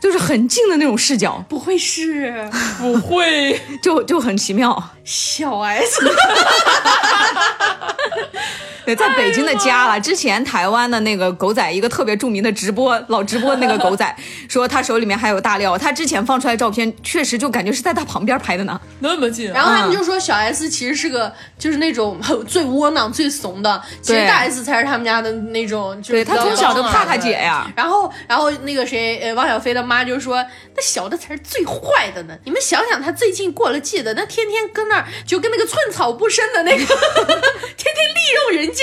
[0.00, 1.44] 就是很近的那种视角。
[1.48, 2.48] 不会是？
[2.78, 4.90] 不会，就就很奇妙。
[5.04, 6.00] 小 S。
[8.84, 10.00] 对，在北京的家了。
[10.00, 14.16] 之前台湾的那个狗仔，一个特别著名的直播老直播那个狗仔，
[14.48, 15.76] 说他手里面还有大料。
[15.76, 19.50] 他之前放出来照片，确实就感觉是在他旁边拍的呢，那么近。
[19.50, 26.00] 然后他们就说小 S 其实是个就是那种最窝囊、最怂的，其实大 S 才是他们家的那种。
[26.02, 27.68] 对他从小就怕他姐呀。
[27.74, 30.44] 然后，然后那个谁，呃，汪小菲的妈就说，
[30.76, 32.36] 那小的才是最坏的呢。
[32.44, 38.66] 你们想想，他最近过了季的，那天天跟那儿就跟那个寸草不生的那个， 天天利用人。
[38.76, 38.82] 家，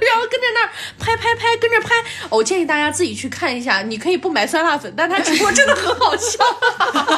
[0.00, 1.94] 然后跟在那儿拍拍拍，跟着拍。
[2.28, 3.80] 我建议大家自己去看一下。
[3.80, 6.44] 你可以不买酸辣粉，但他直播真的很好笑。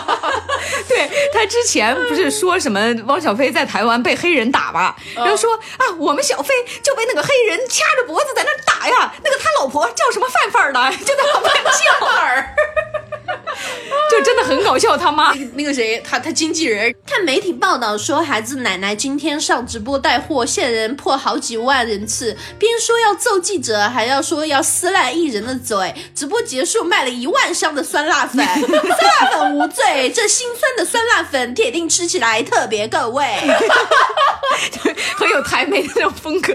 [0.87, 4.95] 对他之前不是说什么汪小菲在台湾被黑人打吧？
[5.17, 6.55] 然后说啊，我们小菲
[6.85, 9.13] 就被那个黑人掐着脖子在那打呀。
[9.25, 12.55] 那个他老婆叫什么范范的，就在旁边叫儿。
[14.11, 25.95] 就真的很搞笑，他妈那个谁，他他经纪人看媒体报道说，孩子奶奶今天上直播带货，线人破好几万人次，边说要揍记者，还要说要撕烂艺人的嘴。
[26.15, 33.25] 直播结束卖了一万箱的酸辣粉， 酸辣粉无罪，这心酸的酸辣粉铁定吃起来特别够味，
[35.17, 36.55] 很有台媒的那种风格。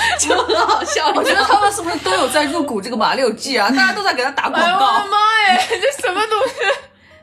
[0.18, 3.70] 就很好笑，我觉得他们是不是都有在入股这个马六记啊？
[3.70, 4.86] 大家都在给他打广告。
[4.86, 6.54] 我的妈耶，这什么东西？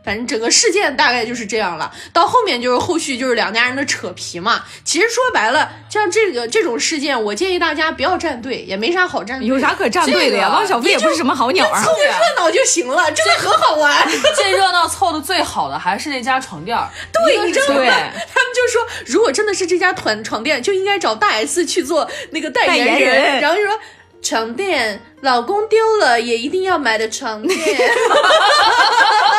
[0.05, 4.63] 反正整个事件大概就是这样了，到后面就是后续就是两家人的扯皮嘛。
[4.83, 9.47] 其实说白了，像这个这种事件，我建议大家不要站队，也没啥好站队。
[9.47, 10.49] 有啥可站队的呀？
[10.49, 14.07] 汪小菲也不是什么好鸟啊，凑个热闹就行了，真的很好玩。
[14.37, 16.77] 这热闹凑的最好的还是那家床垫。
[17.11, 17.81] 对，你知道吗？
[17.83, 23.77] 他们就说，如果真的是这家团床垫，就应该找大 S 去做那个代言人，然后就说。
[24.21, 27.59] 床垫，老公丢了也一定要买的床垫。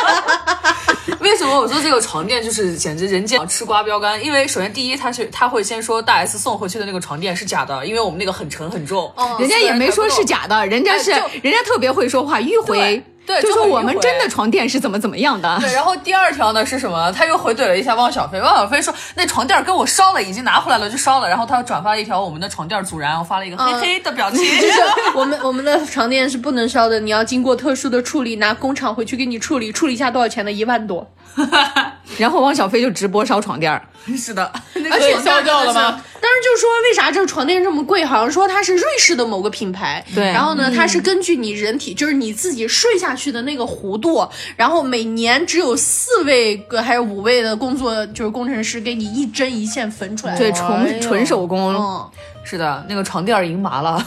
[1.20, 4.22] 为什么我说这个床垫就是简直人间吃瓜标杆？
[4.22, 9.12] 因为首先第一，他是他会先说大 S 送回去的那个床垫是假的，因为我们那个很沉很重。
[9.38, 13.02] 人家也没说是假的，人家是人家特别会说话，迂回。
[13.26, 15.58] 对，就说我们真的床垫是怎么怎么样的。
[15.60, 17.10] 对，然后第二条呢是什么？
[17.12, 18.40] 他又回怼了一下汪小菲。
[18.40, 21.28] 汪小菲说那床垫跟我烧了，已经拿回来了就烧了。
[21.28, 24.38] 然后他又转发了一条我们的床垫阻燃，我发了一个嘿嘿的表情。
[24.60, 24.80] 就是
[25.16, 30.52] 我们我们的床垫是不能烧的，你要经过特殊的处理，拿工厂回去给你处理，处理一下多少钱呢？
[30.52, 31.10] 一万多。
[32.18, 33.82] 然后汪小菲就直播烧床垫儿
[34.16, 34.44] 是的，
[34.90, 36.00] 而且烧掉了吗？
[36.20, 38.04] 当时就说为啥这个床垫这么贵？
[38.04, 40.04] 好像说它是瑞士的某个品牌。
[40.14, 52.10] 对，然后呢，它是根据你人体，就是你自己睡下去的那个弧度，然后每年只有四位还是五位的工作就是工程师给你一针一线缝出来，对，纯纯手工。
[52.48, 54.00] 是的，那个床垫儿赢麻了。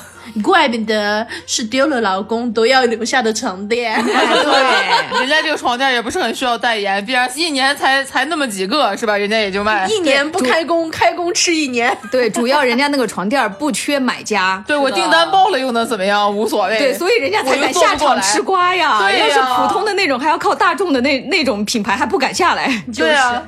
[0.43, 4.01] 怪不得是丢了老公都要留下的床垫。
[4.05, 4.13] 对，
[5.19, 9.17] 人家这个床垫也不是很需要代言，毕竟一年才才那么几个，是吧？
[9.17, 11.95] 人家也就卖一年不开工，开工吃一年。
[12.11, 14.63] 对，主要人家那个床垫不缺买家。
[14.67, 16.33] 对我订单爆了又能怎么样？
[16.33, 16.77] 无所谓。
[16.77, 18.99] 对，所以人家才敢下场吃瓜呀。
[18.99, 22.83] 对呀，要是普通的那种，还要靠大众的那那种品牌，还不敢下来。
[22.95, 23.41] 对啊。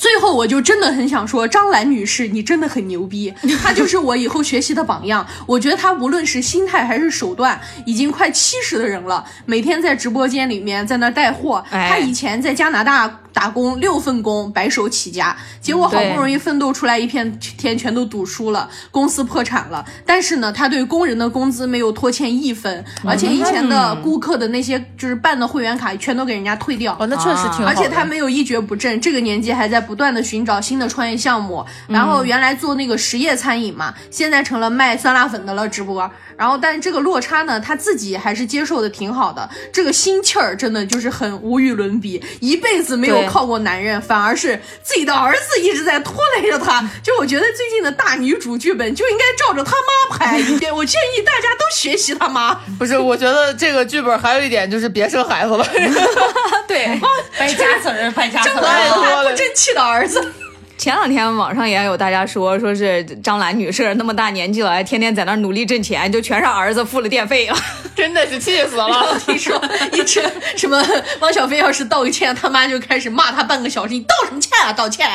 [0.00, 3.32] 最后，我就真的很想说，张兰女士，你真的很牛逼，
[3.62, 5.26] 她就是我以后学习的榜样。
[5.44, 11.62] 我觉得她无论是心态还是手段，已经快七十的人了，每天在直播间里面在那带货。
[11.70, 13.20] 她以前在加拿大。
[13.32, 19.84] 打工六份工，白手起家，结果好不容易奋斗出来一片天，全都赌输了，公司破产了。
[20.04, 26.96] 但是呢，他对工人的工资没有拖欠一分，而且以前的顾客的那些就是办的会员卡全都给人家退掉。
[26.98, 27.66] 哦，那确实挺好。
[27.66, 31.64] 而且他没有一蹶不振，这个年纪还在不断的寻找新的创业项目。
[31.88, 36.10] 然后原来做那个实业餐饮嘛，现在成了卖酸辣粉的了，直播。
[36.40, 39.46] 然后，但是这个落差呢，他自己还是接受的挺好的。
[39.70, 46.80] 这个心气儿真的就是很无与伦比，一辈子没有靠过男人，反而是自己的儿子一直在拖累着他。
[47.04, 50.72] 就我觉得最近的大女主剧本就应该照着他妈拍一遍。
[50.74, 52.58] 我建议大家都学习他妈。
[52.78, 55.66] 不是，我觉得这个剧本还有一点就是别生孩子了。
[56.66, 56.98] 对，
[57.38, 60.32] 败家子儿，败家子儿，不争气的儿子。
[60.80, 67.56] 前两天网上也有大家说，说是张兰女士那么大年纪了，还天天在那努力挣钱，就全让儿子付了电费了，
[67.94, 68.88] 真的是气死了。
[69.20, 69.62] 听说
[69.92, 70.22] 一直
[70.56, 70.82] 什么
[71.20, 74.72] 汪小菲要是道个歉，他妈就开始骂他半个小时，你道什么歉啊？
[74.72, 75.06] 道歉。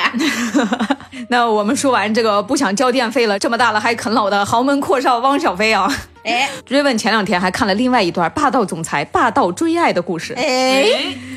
[1.30, 5.92] 那我们说完这个不想交电费了，这么大了还啃老的豪门阔少汪小菲啊。
[6.26, 10.34] 哎，追问前两天还看了另外一段霸道总裁霸道追爱的故事。
[10.34, 10.86] 哎，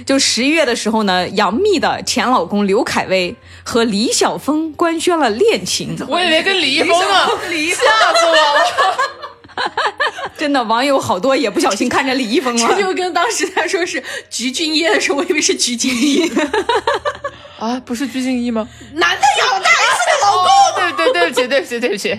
[0.07, 5.97] 就十一月的时候呢，杨幂的前老公刘恺威和李晓峰官宣了恋情。
[6.09, 7.85] 我以为跟李易峰呢，吓
[8.15, 8.97] 死我了！
[10.39, 12.69] 真的，网友好多也不小心看着李易峰了。
[12.75, 16.33] 这就跟当时他说是鞠婧祎的时候，我以为是鞠婧祎。
[17.59, 18.69] 啊，不是鞠婧祎吗？
[18.95, 19.98] 男的养大 S 的
[20.29, 22.19] 老公，对对对不起对不起对不起，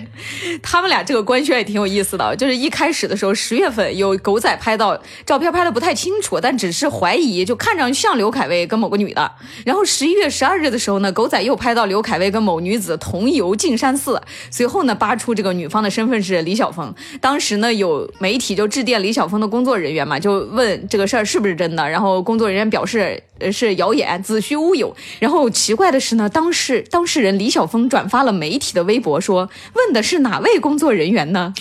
[0.62, 9.30] 他们俩这个官宣也挺有意思的，就是一开始的时候十月份有狗仔拍到照片拍的不太清楚，但只是怀疑，就看上去像刘恺威跟某个女的。
[9.64, 16.92] 然后十一月十二日的时候呢，狗仔又拍到刘恺威跟某女子同游径山寺，随后呢扒出这个女方的身份是李晓峰。
[17.20, 24.94] 当时呢有媒体就致电李晓峰的工作人员嘛，就问这个事儿是不是真的，然后工作人员表示是谣言，子虚乌有。
[25.18, 31.52] 然后奇怪的是呢，当事当事人李晓峰转转发了媒体的微博，说问的是哪位工作人员呢？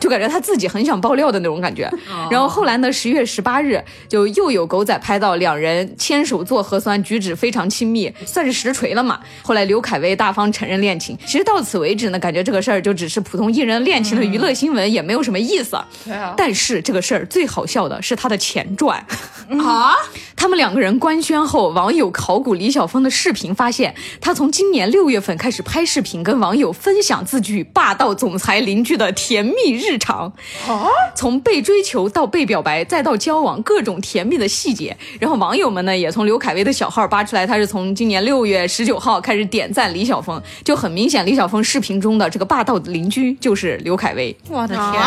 [0.00, 1.90] 就感觉他自己很想爆料的那种感觉。
[2.30, 9.20] 然后后来呢，十月十八日就又有狗仔拍到两人牵手做核酸，举止非常亲密，算是实锤了嘛。
[9.42, 11.16] 后来刘恺威大方承认恋情。
[11.26, 15.78] 其实到此为止呢，感觉这个事儿就只是普通艺人恋情的娱乐新闻，也没有什么意思。
[16.36, 18.98] 但是这个事儿最好笑的是他的前传
[19.60, 19.94] 啊！
[20.36, 30.32] 他们两个人官宣后，网友考古李晓峰的视频，发现他从今年六月份开始拍视频，跟网友分享自居霸道总裁邻居的甜蜜日常。
[30.68, 30.88] 啊！
[31.14, 34.96] 从被追求到被表白，再到交往，各种甜蜜的细节。
[35.18, 44.36] 然后网友们呢，也从刘恺威的小号扒出来，他是从今年六月十九号开始点赞李晓峰，就很明显，李晓峰视频中的这个霸道的邻居就是刘恺威。
[44.48, 45.02] 我的天！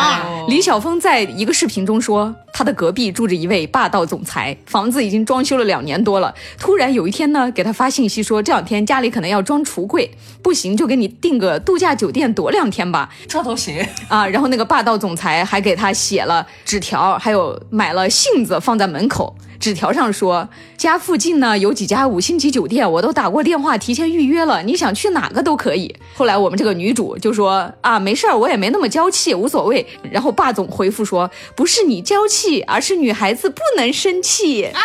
[0.49, 5.22] 李晓峰在一个视频中说，他的隔壁住着一位霸道总裁，房子已经。
[5.32, 10.11] 装修了两年多了，突然有一天呢，给他发信息说这两天家里可能要装橱柜，
[10.41, 13.09] 不行就给你订个度假酒店躲两天吧。
[13.28, 13.78] 这都行
[14.09, 14.28] 啊！
[14.28, 19.36] 然后那个霸道总裁还给他写了纸条，还有买了杏子放在门口。
[19.62, 25.95] 纸条上说，家附近呢有几家五星级酒店，我都打过电话提前预约了，你想去哪个都可以。
[26.16, 29.86] 后来我们这个女主就说啊，没事儿，我也没那么娇气，无所谓。
[30.12, 34.82] 然后霸总回复说，不是你娇气，而是女孩子不能生气啊。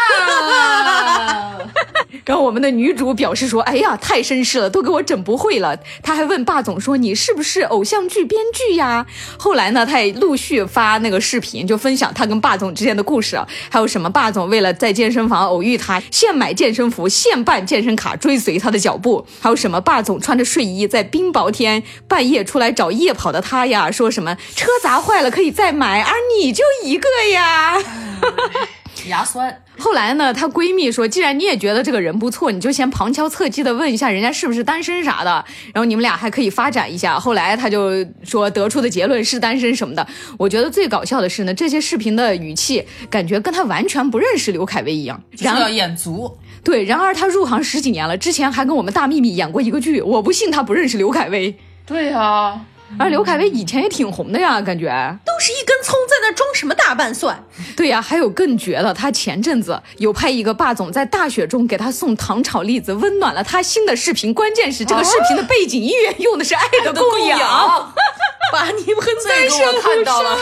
[2.27, 5.74] 然后我们的女主表示说，哎呀，太绅士了，都给我整不会了。
[6.03, 9.07] 她还问霸总说，你是不是偶像剧编剧呀？
[9.39, 14.65] 后来呢，她也陆续发那个视频，就分享她跟霸总之间的故事，还有什么霸总为了。
[14.72, 19.26] 在健身房偶遇他，现买健身服，现办健身卡，追随他的脚步。
[19.40, 23.90] 还有什么霸总穿着睡衣在冰雹天半夜出来找夜跑的他呀？
[23.90, 27.78] 说什么车砸坏了可以再买，而你就一个呀。
[29.09, 29.54] 牙酸。
[29.78, 35.44] 后来呢，她闺蜜说，既然你也觉得这个人不错，你就先旁敲侧击的问一下人家是不是单身啥的，
[35.74, 37.18] 然后你们俩还可以发展一下。
[37.18, 40.07] 后来她就说得出的结论是单身什么的。
[40.38, 46.38] 我觉得最搞笑的是呢，这些视频的语气感觉跟她完全不认识刘恺威一样，然后要演足。
[46.64, 51.54] 对，然而她入行十几年了，之前还跟我们大幂幂演过一个剧，我不信她不认识刘恺威。
[51.84, 52.61] 对呀。
[53.00, 54.86] 而刘恺威以前也挺红的呀，感觉
[55.24, 57.44] 都是一根葱，在那装什么大瓣蒜？
[57.76, 64.32] 对呀，还有更绝的，他前阵子有拍一个霸总在大雪中给他送糖炒栗子，温暖了他心的视频。
[64.32, 67.38] 关键是这个视频的背景音乐用的是《爱的供养》，
[68.52, 70.38] 把你们在这个我看到了。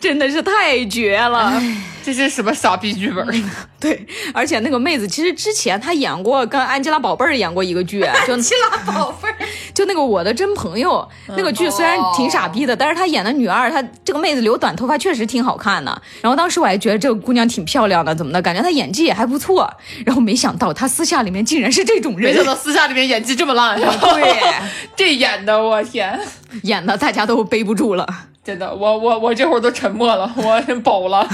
[0.02, 1.62] 真的是太绝了，
[2.02, 3.50] 这是什么傻逼剧本？
[3.78, 9.36] 对，而且那个妹子其实之前她演过跟安吉拉宝贝儿演过一个剧，就安吉拉宝贝儿，
[9.74, 16.02] 就那个我的真朋友那个剧虽然挺傻逼的，但是她演的女二，她这个妹子留短头发确实挺好看的。
[16.22, 18.40] 然后当时我还觉得这个姑娘挺漂亮的，怎么的？
[18.40, 19.70] 感觉她演技也还不错。
[20.06, 23.78] 然后没想到她私下里面竟然是这种人，没想到私下里面演技这么烂。
[23.78, 24.40] 对，
[24.96, 26.18] 这演的我天，
[26.62, 28.06] 演的大家都背不住了。
[28.42, 31.26] 真的，我我我这会儿都沉默了，我 饱了。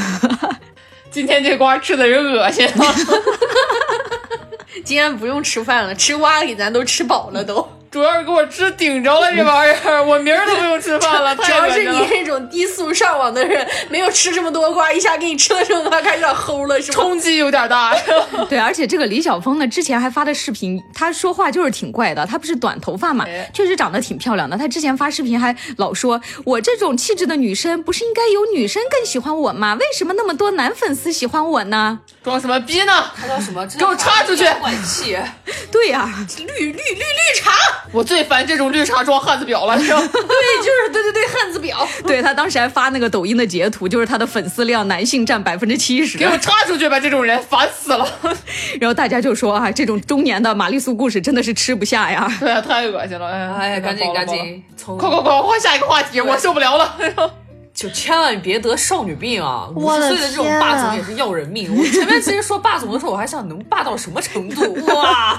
[1.10, 2.68] 今天这瓜吃的人恶心。
[4.84, 7.66] 今天不用吃饭了，吃瓜给咱都吃饱了都。
[7.96, 11.34] 主要是给我吃顶着了这玩意儿，我明儿都不用吃饭了。
[11.40, 16.94] 主要是你那种低速上网的人，没有吃这么多瓜，一下给你吃了这么多，开始有点齁了，是吧？
[16.94, 17.96] 冲击有点大。
[18.50, 22.26] 对，而且这个李晓峰呢，之前还发的视频，他说话就是挺怪的。
[22.26, 23.24] 他不是短头发嘛，
[23.54, 24.58] 确实长得挺漂亮的。
[24.58, 29.72] 他之前发视频还老说，我这种气质的女生，不是应该有女生更喜欢我吗？
[29.80, 31.98] 为什么那么多男粉丝喜欢我呢？
[32.22, 32.92] 装什么逼呢？
[33.18, 33.66] 他叫什么？
[33.78, 34.44] 给我插出去！
[34.60, 35.16] 管气。
[35.72, 37.52] 对呀，绿绿绿绿茶。
[37.92, 40.00] 我最烦这种绿茶装汉子婊了，是吧？
[40.12, 40.20] 对，
[40.58, 41.86] 就是对对对，汉子婊。
[42.06, 46.18] 对他当时还发那个抖音的截图，就是他的粉丝量男性占百分之七十。
[46.18, 48.06] 给我插出去吧，这种人烦死了。
[48.80, 52.30] 然后大家就说啊，这种中年的玛丽苏故事真的是吃不下呀。
[52.40, 53.26] 对啊，太恶心了。
[53.26, 56.96] 哎呀，哎呀，赶紧赶紧，快快快换下一个话题，我受不了了。
[57.76, 59.68] 就千万别得少女病啊！
[59.74, 61.70] 五十岁的这种霸总也是要人命。
[61.76, 64.62] 我前面其实说霸总的时候，我还想能霸到什么程度？
[64.96, 65.38] 哇！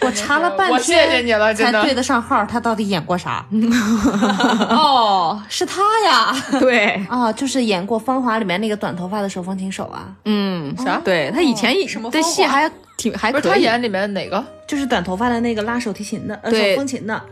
[0.00, 2.44] 我查了半天，我谢谢你了，才对得上号。
[2.44, 3.46] 他到底演过啥？
[4.70, 6.34] 哦，是他呀。
[6.58, 10.08] 对啊，就是演过《芳华》里面那个短头发的手风琴手啊。
[10.24, 11.00] 嗯，啥？
[11.04, 11.72] 对他以前
[12.10, 13.42] 的戏还挺还可以。
[13.52, 14.44] 他演里面哪个？
[14.66, 17.22] 就是短头发的那个拉手提琴的，呃，手风琴的，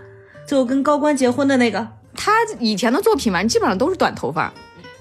[0.47, 1.85] 就跟高官结婚的那个。
[2.17, 4.53] 他以前的作品嘛，基本上都是短头发。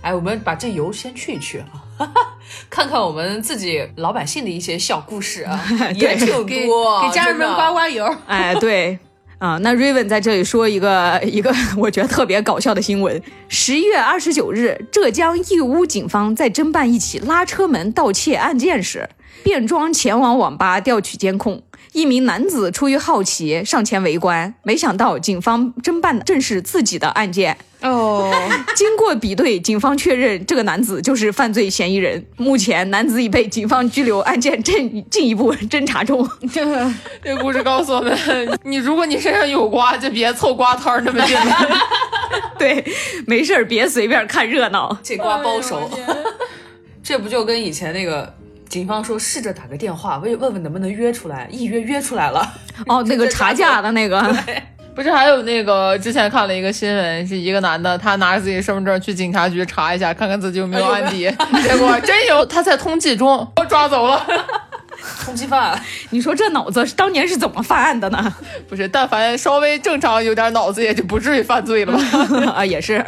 [0.01, 1.63] 哎，我们把这油先去一去
[1.97, 2.07] 啊，
[2.69, 5.59] 看看我们自己老百姓的一些小故事啊，
[5.95, 7.01] 也挺多。
[7.01, 8.05] 给家人们刮刮油。
[8.27, 8.99] 哎，对
[9.39, 19.09] 啊，那 Raven 在这里说一个一个我觉得特别搞笑的新闻：十一月二十九日，浙江义乌警方在侦办一起拉车门盗窃案件时，
[19.43, 21.61] 变装前往网吧调取监控。
[21.95, 28.29] 一名男子出于好奇上前围观，没想到警方侦办的正是自己的案件哦。
[28.75, 32.21] 经过比对，警方确认这个男子就是犯罪嫌疑人。
[32.35, 36.29] 目前，男子已被警方拘留，案件正进一步侦查中。
[36.51, 36.65] 这
[37.23, 38.13] 这故事告诉我们：
[38.63, 41.37] 你如果你身上有瓜，就别凑瓜摊儿那么近。
[42.59, 42.83] 对，
[43.25, 45.89] 没事儿别随便看热闹，这瓜包熟。
[47.01, 48.35] 这不就跟以前那个？
[48.75, 52.45] 警方说试着打个电话问问问能不能约出来，一约约出来了。
[52.87, 54.21] 哦， 那个查价的那个，
[54.93, 64.21] 不是还有那个之前看了一个新闻，是一个男的，他拿着自己身份证去警察局查一下，看看自己有没有案底， 结果真有，他在通缉中被抓走了，
[65.23, 65.81] 通缉犯。
[66.09, 68.35] 你说这脑子当年是怎么犯案的呢？
[68.67, 72.51] 不是，但凡稍微正常有点脑子，也就不至于犯罪了吧？
[72.57, 73.05] 啊，也是。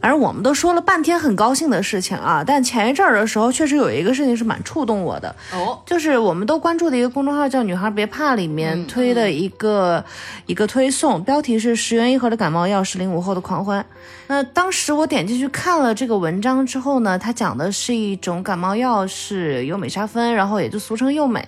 [0.00, 5.34] 反正我们都说了半天很高兴的事情啊，但前一阵儿的时候，确实有一个事情是蛮触动我的。
[5.52, 10.02] 哦，就是我们都关注的一个公众号叫“女孩别怕”里面推的一个
[10.46, 13.84] 一个推送，标题是“十元一盒的感冒药，是零五后的狂欢”。
[14.30, 21.44] 那当时我点进去看了这个文章之后呢，它讲的是一种感冒药，是有美沙芬，然后也就俗称幼美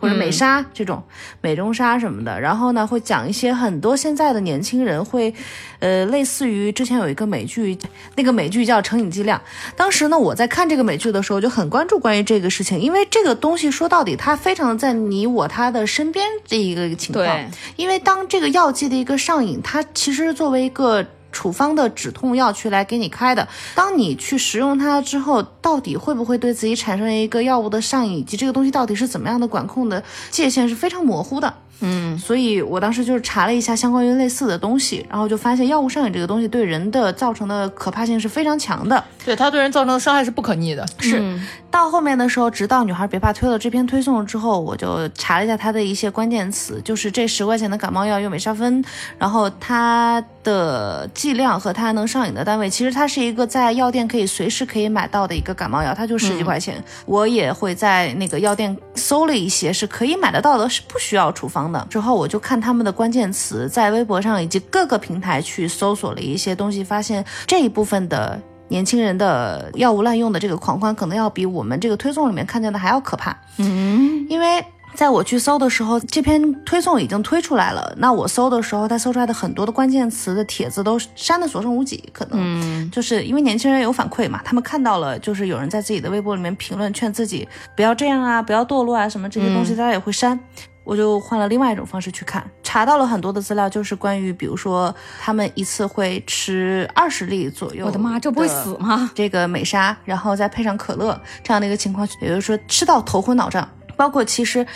[0.00, 1.00] 或者美沙这种
[1.40, 5.32] 美中沙什么的，然后呢会讲一些很多现在的年轻人会，
[5.78, 7.78] 呃，类似于之前有一个美剧。
[8.16, 9.38] 那个美剧叫《成瘾剂量》，
[9.76, 17.24] 当时呢，我在看这个美剧的时候就很关注关于这个事情，因为这个东西说到底，它非常的在你我他的身边这一个情况。
[17.24, 31.52] 对，因为当这个药剂的一个上瘾，它其实作为一个处方的止痛药去来给你开的，当你去食用它之后，到底会不会对自己产生一个药物的上瘾，以及这个东西到底是怎么样的管控的界限是非常模糊的。
[31.80, 40.86] 嗯，所以我当时就是查了一下相关于类似的东西，然后就发现药物上瘾这个东西对人的造成的可怕性是非常强的，对它对人造成的伤害是不可逆的。
[40.98, 41.22] 是
[41.70, 48.82] 到后面的时候，直到女孩别怕推了这篇推送之后，我就查了一下它的一些关键词，就是这十块钱的感冒药用美沙芬，
[49.18, 56.82] 然后它的剂量和它能上瘾的单位，其实它是一个在药店可以随时可以买到的一个感冒药，它就十几块钱。
[57.04, 61.63] 我也会在那个药店搜了一些是可以买得到的，是不需要处方。
[61.64, 61.86] 慌的。
[61.88, 68.38] 之后我就看他们的关键词，在微博上以及各个平台去搜索了一些东西，发现这一部分的
[68.68, 73.36] 年轻人的药物滥用的这个狂欢，可能要比我们这个推送里面看见的还要可怕。
[73.58, 74.64] 嗯，因为。
[74.94, 77.92] 在我去搜的时候，这篇推送已经推出来了。
[77.98, 90.38] 那我搜的时候，他搜出来的很多的关键词的帖子都删的所剩无几，可能就是因为年轻人有反馈嘛，他们看到了，就是有人在自己的微博里面评论，劝自己不要这样啊，不要堕落啊，什么这些东西，大家也会删。
[90.84, 99.10] 我就换了另外一种方式去看，查到了很多的资料，就是关于，比如说他们一次会吃二十粒左右，我的妈，这不会死吗？
[99.14, 103.68] 这个美沙，然后再配上可乐这样的一个情况，也就是说吃到头昏脑胀。
[103.96, 104.66] 包括其实，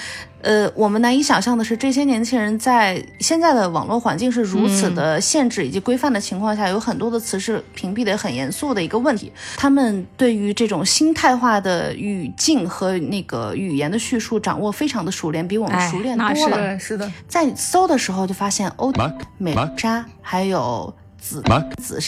[0.42, 9.32] 呃，我们难以想象的是，这些年轻人在现在的网络环境是如此的限制以及规范的情况下，有很多的词是屏蔽的很严肃的一个问题。
[9.56, 16.78] 他们对于这种心态化的语境和那个语言的叙述掌握非常的熟练，比我们熟练多了。
[16.78, 18.92] 是的，在搜的时候就发现欧
[19.36, 21.42] 美渣还有紫
[21.82, 21.98] 紫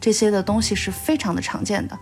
[0.00, 1.96] 这些的东西是非常的常见的。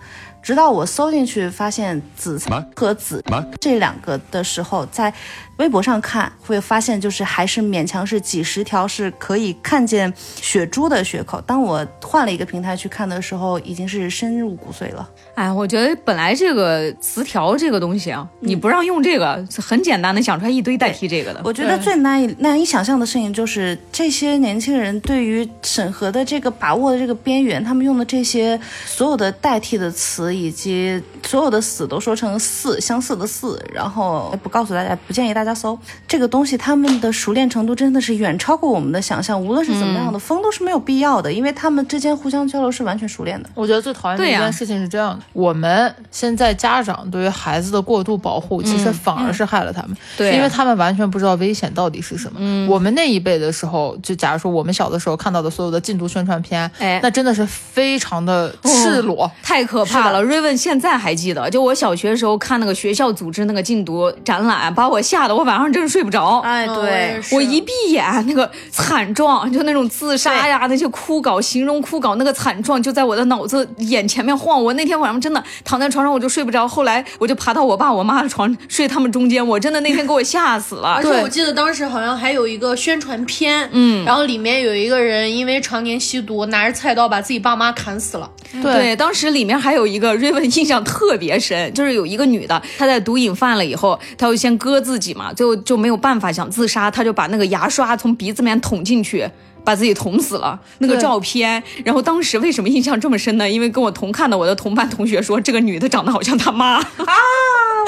[0.49, 2.41] 直到我搜进去发现紫
[2.75, 3.23] 和紫
[3.61, 5.13] 这两个的时候，在
[5.59, 11.39] 微博上看会发现，就是还是勉强是几十条是可以看见血珠的血口。
[11.43, 15.07] 当我换了一个平台去看的时候，已经是深入骨髓了。
[15.35, 21.43] 哎，我觉得本来这个词条这个东西啊，你不让用这个，很简单的想出来一堆代替这个的。
[21.45, 30.38] 我觉得最难以难以想象的事情就是这些年轻人对于审核的这个把握的这个边缘，他们用的这些所有的代替的词。
[30.39, 36.57] 以及所有的死都说成似相似的似，然后不告诉大家，不建议大家搜这个东西。
[36.57, 39.41] 他们的熟练程度真的是远超过我们的想象。
[39.41, 43.49] 无论是怎么样的风都是没有必要的，因为他们之间互相交流是完全熟练的。
[43.55, 49.97] 我觉得最讨厌的一件事情是这样的：我们现在家长对于孩子的过度保护，其实反而是害了他们。
[50.17, 52.39] 对，因为他们完全不知道危险到底是什么。
[52.41, 60.18] 嗯，我们那一辈的时候，就假如说我们小的时候看到的所有的禁毒宣传片，哎，那真的是非常的赤裸，太可怕了。
[60.23, 66.41] 瑞文现在还记得，就我小学时候看那个学校组织那个禁毒展览，把我吓得我晚上真是睡不着。
[66.41, 74.63] 哎，对我一闭眼，那个惨状，就那种自杀呀，那些枯槁，形容枯槁那个惨状就在我的脑子眼前面晃。
[74.63, 80.89] 我那天晚上真的躺在床上我就睡不着，后来我就爬到我爸我妈的床睡他们中间，我真的那天给我吓死了。
[80.89, 88.31] 而且我记得当时好像还有一个宣传片，嗯，然后里面有一个人因为常年吸毒，拿着菜刀把自己爸妈砍死了。
[88.63, 99.29] 对，当时里面还有一个瑞文印象特别深，就是有一个女的，她在毒瘾犯了以后，她就先割自己嘛，最后就没有办法想自杀，她就把那个牙刷从鼻子里面捅进去，
[99.69, 100.59] 把自己捅死了。
[100.79, 103.51] 那个照片，然后当时为什么印象这么深呢？
[103.51, 106.85] 因为跟我同看的我的同班同学说，这个女的长得好像她妈 啊。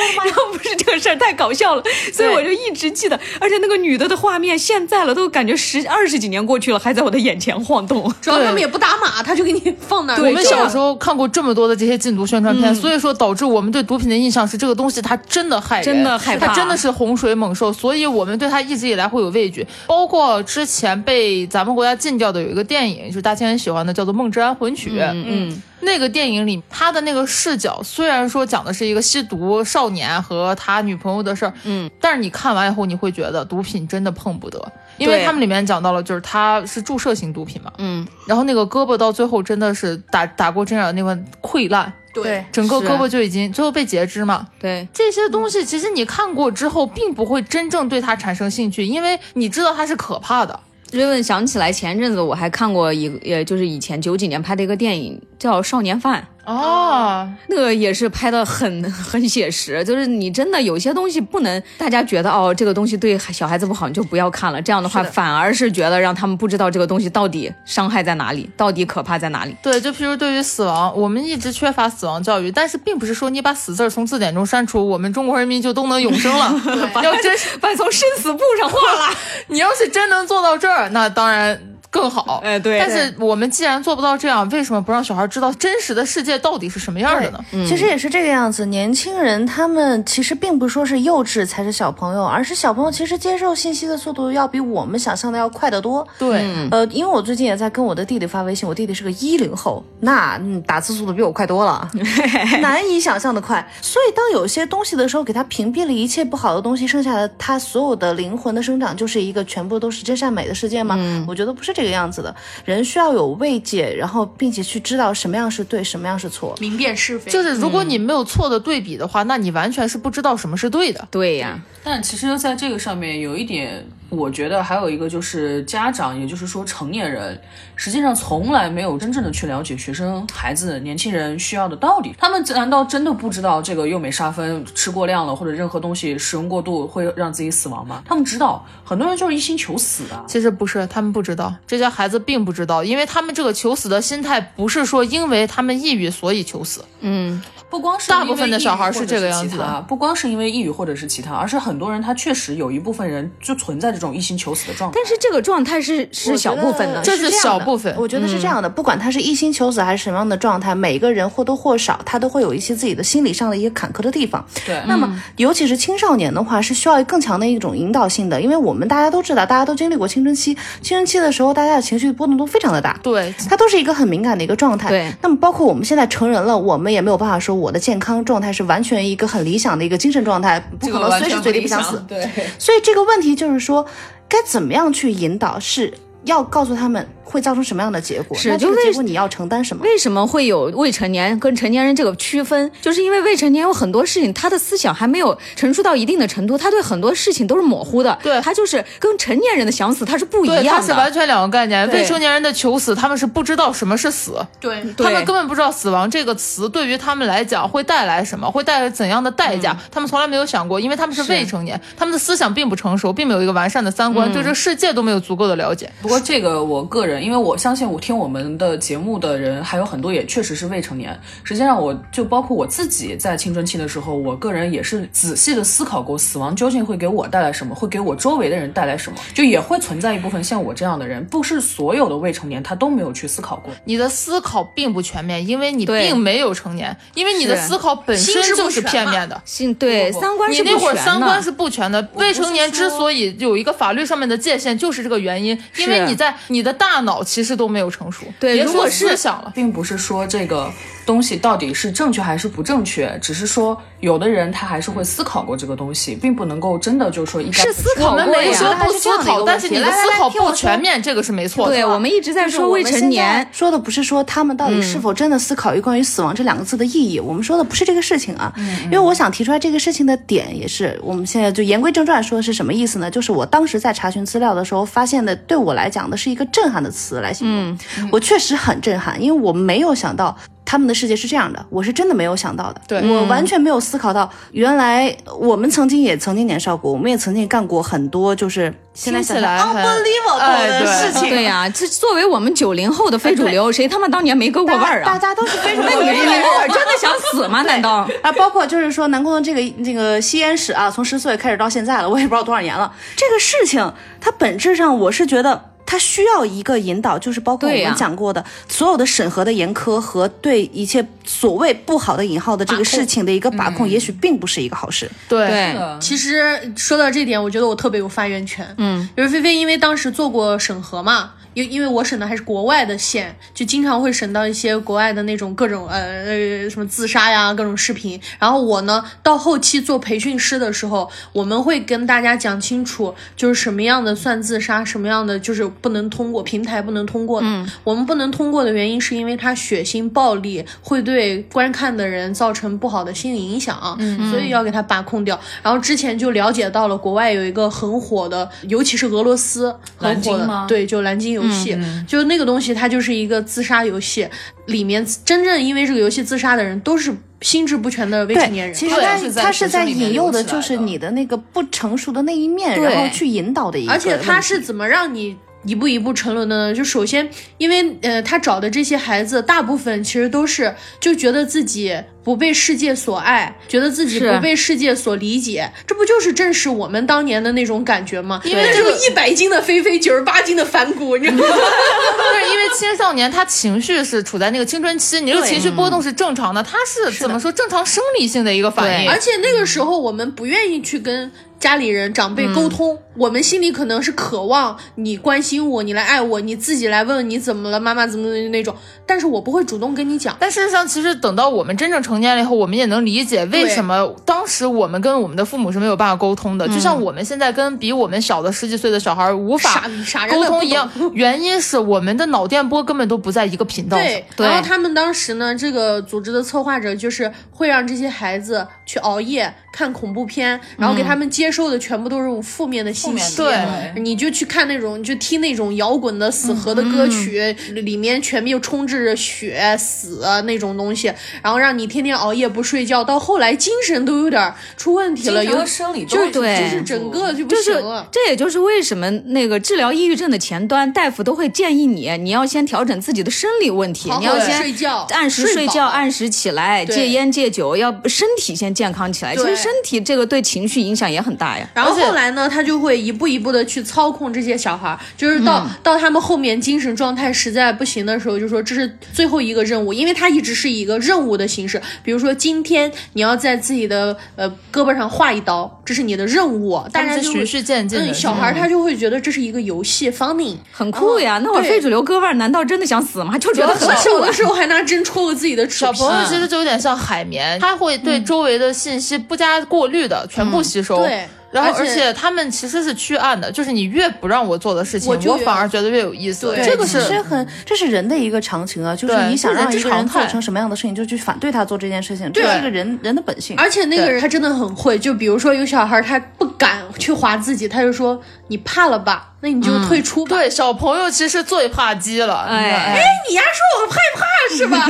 [0.24, 8.11] 然后不是这个事儿太搞笑了，所以我就一直记得，而且那个女的的画面现在了，都感觉十二十几年过去了，还在我的眼前晃动。
[8.20, 10.22] 主要他们也不打码，他就给你 放那儿。
[10.22, 19.66] 我们小时候看过这么多的这些禁毒宣传片，所以说导致我们对毒品的印象是这个东西它真的害人，真的害怕，它真的是洪水猛兽，所以我们对它一直以来会有畏惧。
[19.87, 24.90] 包括之前被咱们国家禁掉的有一个电影，就是大千很喜欢的，叫做《梦之安魂曲》。
[25.12, 25.62] 嗯。
[25.82, 34.62] 那个电影里，他的那个视角虽然说讲的是一个吸毒少年和他女朋友的事儿，嗯，但是你看完以后，你会觉得毒品真的碰不得，
[34.98, 50.60] 因为他们里面讲到了，就是他是注射型毒品嘛，嗯，然后那个胳膊到最后真的是打打过针眼那块溃烂，对，整个胳膊就已经最后被截肢嘛，对，这些东西其实你看过之后，并不会真正对他产生兴趣，因为你知道它是可怕的。
[50.93, 56.20] 瑞文想起来，前阵子我还看过一个，也就是以前九几年拍的一个电影，叫《少年犯》。
[56.51, 64.61] 哦，那个也是拍的很 很写实，就是你真的有些东西不能大家觉得哦，这个东西对小孩子不好，你就不要看了。
[64.61, 69.55] 这样的话，反而是觉得让他们不知道这个东西到底伤害在哪里，到底可怕在哪里。
[69.62, 76.53] 对，就譬如对于死亡，我们一直缺乏死亡教育，但是并不是说你把死字从字典中删除，我们中国人民就都能永生了。
[77.03, 79.14] 要真把从生死簿上画了，
[79.46, 81.61] 你要是真能做到这儿，那当然。
[81.91, 82.78] 更好，哎，对。
[82.78, 87.45] 但是我们既然做不到这样，为什么不让小孩知道真实的世界到底是什么样的呢？
[87.66, 88.66] 其实也是这个样子。
[88.66, 96.07] 年轻人他们其实并不说是幼稚才是小朋友，而是小朋友其实接受信息的速度要比我们想象的要快得多。
[96.18, 101.91] 对，呃，因为我最近也在跟我的弟弟发微信，我弟弟是个一零后，那打字速度比我快多了，
[102.62, 103.68] 难以想象的快。
[103.82, 110.97] 所以当有些东西的时候，给他屏蔽了一切不好的东西，剩下的他所有的灵魂的生长，就是一个全部都是真善美的世界吗？
[111.26, 117.31] 我觉得不是这个样子的，人需要有慰藉，然后并且去知道什么样是对，什么样是错，明辨是非。
[117.31, 121.09] 就是如果你没有错的对比的话，那你完全是不知道什么是对的。
[121.11, 127.40] 对呀，但其实在这个上面有一点我觉得还有一个就是家长，也就是说成年人，
[127.76, 132.14] 实际上从来没有真正的去了解学生、孩子、年轻人需要的到底。
[132.18, 138.02] 他们难道真的不知道这个幼美沙芬吃过量了，或者任何东西使用过度会让自己死亡吗？
[138.04, 140.24] 他们知道，很多人就是一心求死的。
[140.26, 146.84] 其实不是，他们不知道，这些孩子并不知道，因为他们这个求死的心态不是说因为他们抑郁所以求死。
[147.02, 147.40] 嗯，
[147.70, 154.98] 不光是大部分的小孩是这个样子的，不光是因为抑郁或者是其他，而是很多人他确实有一部分人就存在这种一心求死的状态。
[154.98, 157.94] 但是这个状态是是小部分的，这是小部分。
[157.96, 164.44] 我觉得是这样的，不管他是一心求死还是什么样的状态，每个人或多或少他都会有一些自己的心理上的一些坎坷的地方。
[164.66, 174.88] 对，那么尤其是青少年的话，是需要更强的一种引导性的，因为我们大家都知道，大家都经历过青春期，青春期的时候大家的情绪波动都非常的大，对，他都是一个很敏感的一个状态。
[174.88, 182.03] 对，那么包括我们现在成人了，我们也没有办法说我的健康状态是完全一个很理想的一个精神状态，不可能随时随地不想死。
[182.09, 182.28] 对，
[182.59, 183.84] 所以这个问题就是说，
[184.28, 185.93] 该怎么样去引导，是
[186.24, 187.09] 要告诉他们。
[187.31, 188.37] 会造成什么样的结果？
[188.37, 189.85] 是，就结果你要承担什么？
[189.85, 192.70] 为什么会有未成年跟成年人这个区分？
[192.81, 198.18] 就是因为未成年有很多事情，他的思想还没有成熟到一定的程度，他对很多事情都是模糊的。
[198.22, 201.89] 对，他就是跟成年人的想死他是不一样的，他是完全两个概念。
[201.91, 215.91] 未成年人的求死，他们是不知道什么是死，对他们根本不知道死亡这个词对于他们来讲会带来什么，会带来怎样的代价，他们从来没有想过，因为他们是未成年，他们的思想并不成熟，并没有一个完善的三观，对这个世界都没有足够的了解。
[216.03, 218.00] 不过这个我个人，因为我相信我。
[218.00, 221.14] 听我们的节目的人还有很多，也确实是未成年。
[221.44, 231.22] 实际上，我就包括我自己在青春期的时候，我个人也是仔细的思考过，死亡究竟会给我带来什么，会给我周围的人带来什么，就也会存在一部分像我这样的人。
[231.26, 233.70] 不是所有的未成年他都没有去思考过。
[233.84, 239.38] 你的思考并不全面，因为你并没有成年，因为你的思考本身就是片面的。
[239.44, 242.08] 心对三观，你那会儿三观是不全的。
[242.14, 247.90] 未成年之所以有一个法律上面的界限，就是这个原因，因为你在你的大脑其实都没有。
[247.90, 250.72] 成熟对，如果是想了，并不是说这个
[251.04, 261.74] 东西到底是正确还是不正确，只是说有的人他还是会思考过这个东西，并不能够真的就说一是思考过没说不思考，但是你的思考不全面，这个是没错的。
[261.74, 268.53] 对，我们一直在说未成年，说的不是说他们到底是否真的思考于关于死亡这两个字的意义，我们说的不是这个事情啊。
[268.84, 273.11] 因为我想提出来这个事情的点也是，我们现在就言归正传，说的是什么意思呢？
[273.11, 277.78] 就是我当时在查询资料的时候发现的，对我来讲的是一个震撼的词来形容。
[278.11, 280.36] 我确实很震撼，因为我没有想到
[280.70, 282.80] 他们的世界是这样的，我是真的没有想到的。
[282.86, 291.28] 对我完全没有思考到，原来我们曾经也曾经年少过，我们也曾经干过很多，就是现在想来 unbelievable 的事情。
[291.28, 295.06] 对呀，这作为我们九零后的非主流，谁他妈当年没割过腕儿啊？
[295.06, 295.90] 大家都是非主流。
[295.90, 297.62] 那你这真的想死吗？
[297.66, 298.30] 难道啊？
[298.38, 302.92] 包括就是说南宫的这个这个吸烟史啊，从十岁开始到现在了，我也不知道多少年了。
[303.16, 305.69] 这个事情它本质上，我是觉得。
[305.91, 315.11] 他需要一个引导，就是包括我们讲过的所有的审核的严苛和对一切所谓不好的引号的这个事情的一个把控，也许并不是一个好事。
[315.28, 318.72] 对，其实说到这点，我觉得我特别有发言权。
[318.78, 321.32] 嗯，就是菲菲，因为当时做过审核嘛。
[321.64, 328.20] 因因为我审的还是国外的线，就经常会审到一些国外的那种各种呃呃什么自杀呀各种视频。
[328.38, 337.40] 然后我呢到后期做培训师的时候，我们会跟大家讲清楚，就是什么样的算自杀，什么样的就是不能通过平台不能通过。
[337.42, 345.38] 嗯，我们不能通过的原因是因为它血腥暴力，会对观看的人造成不好的心理影响，嗯，所以要给它把控掉。
[345.62, 351.40] 然后之前就了解到了国外有一个很火的，尤其是俄罗斯很火的，对，就蓝鲸游。
[351.40, 351.76] 游戏
[352.07, 354.28] 就那个东西，它就是一个自杀游戏，
[354.66, 358.74] 里面真正因为这个游戏自杀的人都是心智不全的未成年人。
[358.74, 363.92] 其实他他是在引诱的，就是你的那个不成熟的那一面，然后去引导的一个。
[363.92, 365.36] 而且他是怎么让你？
[365.64, 366.74] 一步一步沉沦的呢？
[366.74, 371.94] 就首先，因为呃，他找的这些孩子，大部分其实都是就觉得自己
[372.24, 378.40] 不被世界所爱，觉得自己不被世界所理解，这不就是正是我们当年的那种感觉吗？
[378.44, 381.54] 因为这个一百斤的菲菲，九十八斤的反骨，你知道吗？
[382.32, 391.30] 对，因为青少年他情绪是处在那个青春期，你这个情绪波动是正常的，他是怎么说正常生理性的一个反应，而且那个时候我们不愿意去跟。
[391.61, 398.74] 家里人、长辈沟通，我们心里可能是渴望你关心我，你来爱我，你自己来问你怎么了，妈妈怎么怎么那种。
[399.06, 400.36] 但是我不会主动跟你讲。
[400.40, 406.66] 但事实上，其实等到我们真正成年了以后，我们也能理解为什么当时我们跟我们的父母是没有办法沟通的。
[406.68, 409.84] 就像我们现在跟比我们小的十几岁的小孩无法
[410.30, 414.06] 沟通一样，原因是我们的脑电波根本都不在一个频道上。
[414.06, 414.46] 对。
[414.46, 421.50] 然后他们当时呢，这个组织的策划者就是会让这些孩子去熬夜看恐怖片，然后给他们接。
[421.50, 423.57] 收的全部都是负面的信息，对
[423.96, 438.07] 你就去看那种就听那种摇滚的死核的歌曲，里面全面充斥着血死啊那种东西，然后让你天天熬夜不睡觉，到后来精神都有点出问题了，有生理就是对就是整个就不就是行了。
[438.12, 449.34] 这也就是为什么那个治疗抑郁症的前端，大夫都会建议你，你要先调整自己的生理问题，好好你要先睡觉按时睡觉，睡按时起来，戒烟戒酒，要身体先健康起来。
[449.36, 451.68] 其实身体这个对情绪影响也很大呀。
[451.74, 470.57] 然后后来呢，他就会一步一步的去操控这些小孩儿，就是到、到他们后面精神状态实在不行的时候，就说这是最后一个任务，因为他一直是以一个任务的形式，比如说今天你要在自己的呃胳膊上划一刀，这是你的任务，大家就循序渐进的嗯，小孩儿他就会觉得这是一个游戏，funny。
[470.72, 471.41] 很酷呀！
[471.43, 473.36] 那会儿对非主流割腕，难道真的想死吗？
[473.38, 480.99] 就觉得很小的时候还拿针戳过自己的小朋友其实就有点像海绵，他会对周围的信息不加过滤的全部吸收。
[480.99, 486.55] 对然后而而且且他们其实是趋暗的，就是你越不让我做的事情，我就反而觉得越有意思。
[486.55, 493.57] 对这个是其实很，这是人的一个常情啊，就是你想让一个人做成什么样的事情，就去反对他做这件事情，这是一个人人的本性。
[493.57, 500.36] 而且那个人他真的很会，就比如说有小孩儿他不敢去划自己，他就说你怕了吧，那你就退出吧。
[500.36, 502.46] 对小朋友其实最怕鸡了。
[502.48, 504.86] 哎哎，你丫说我害怕是吧？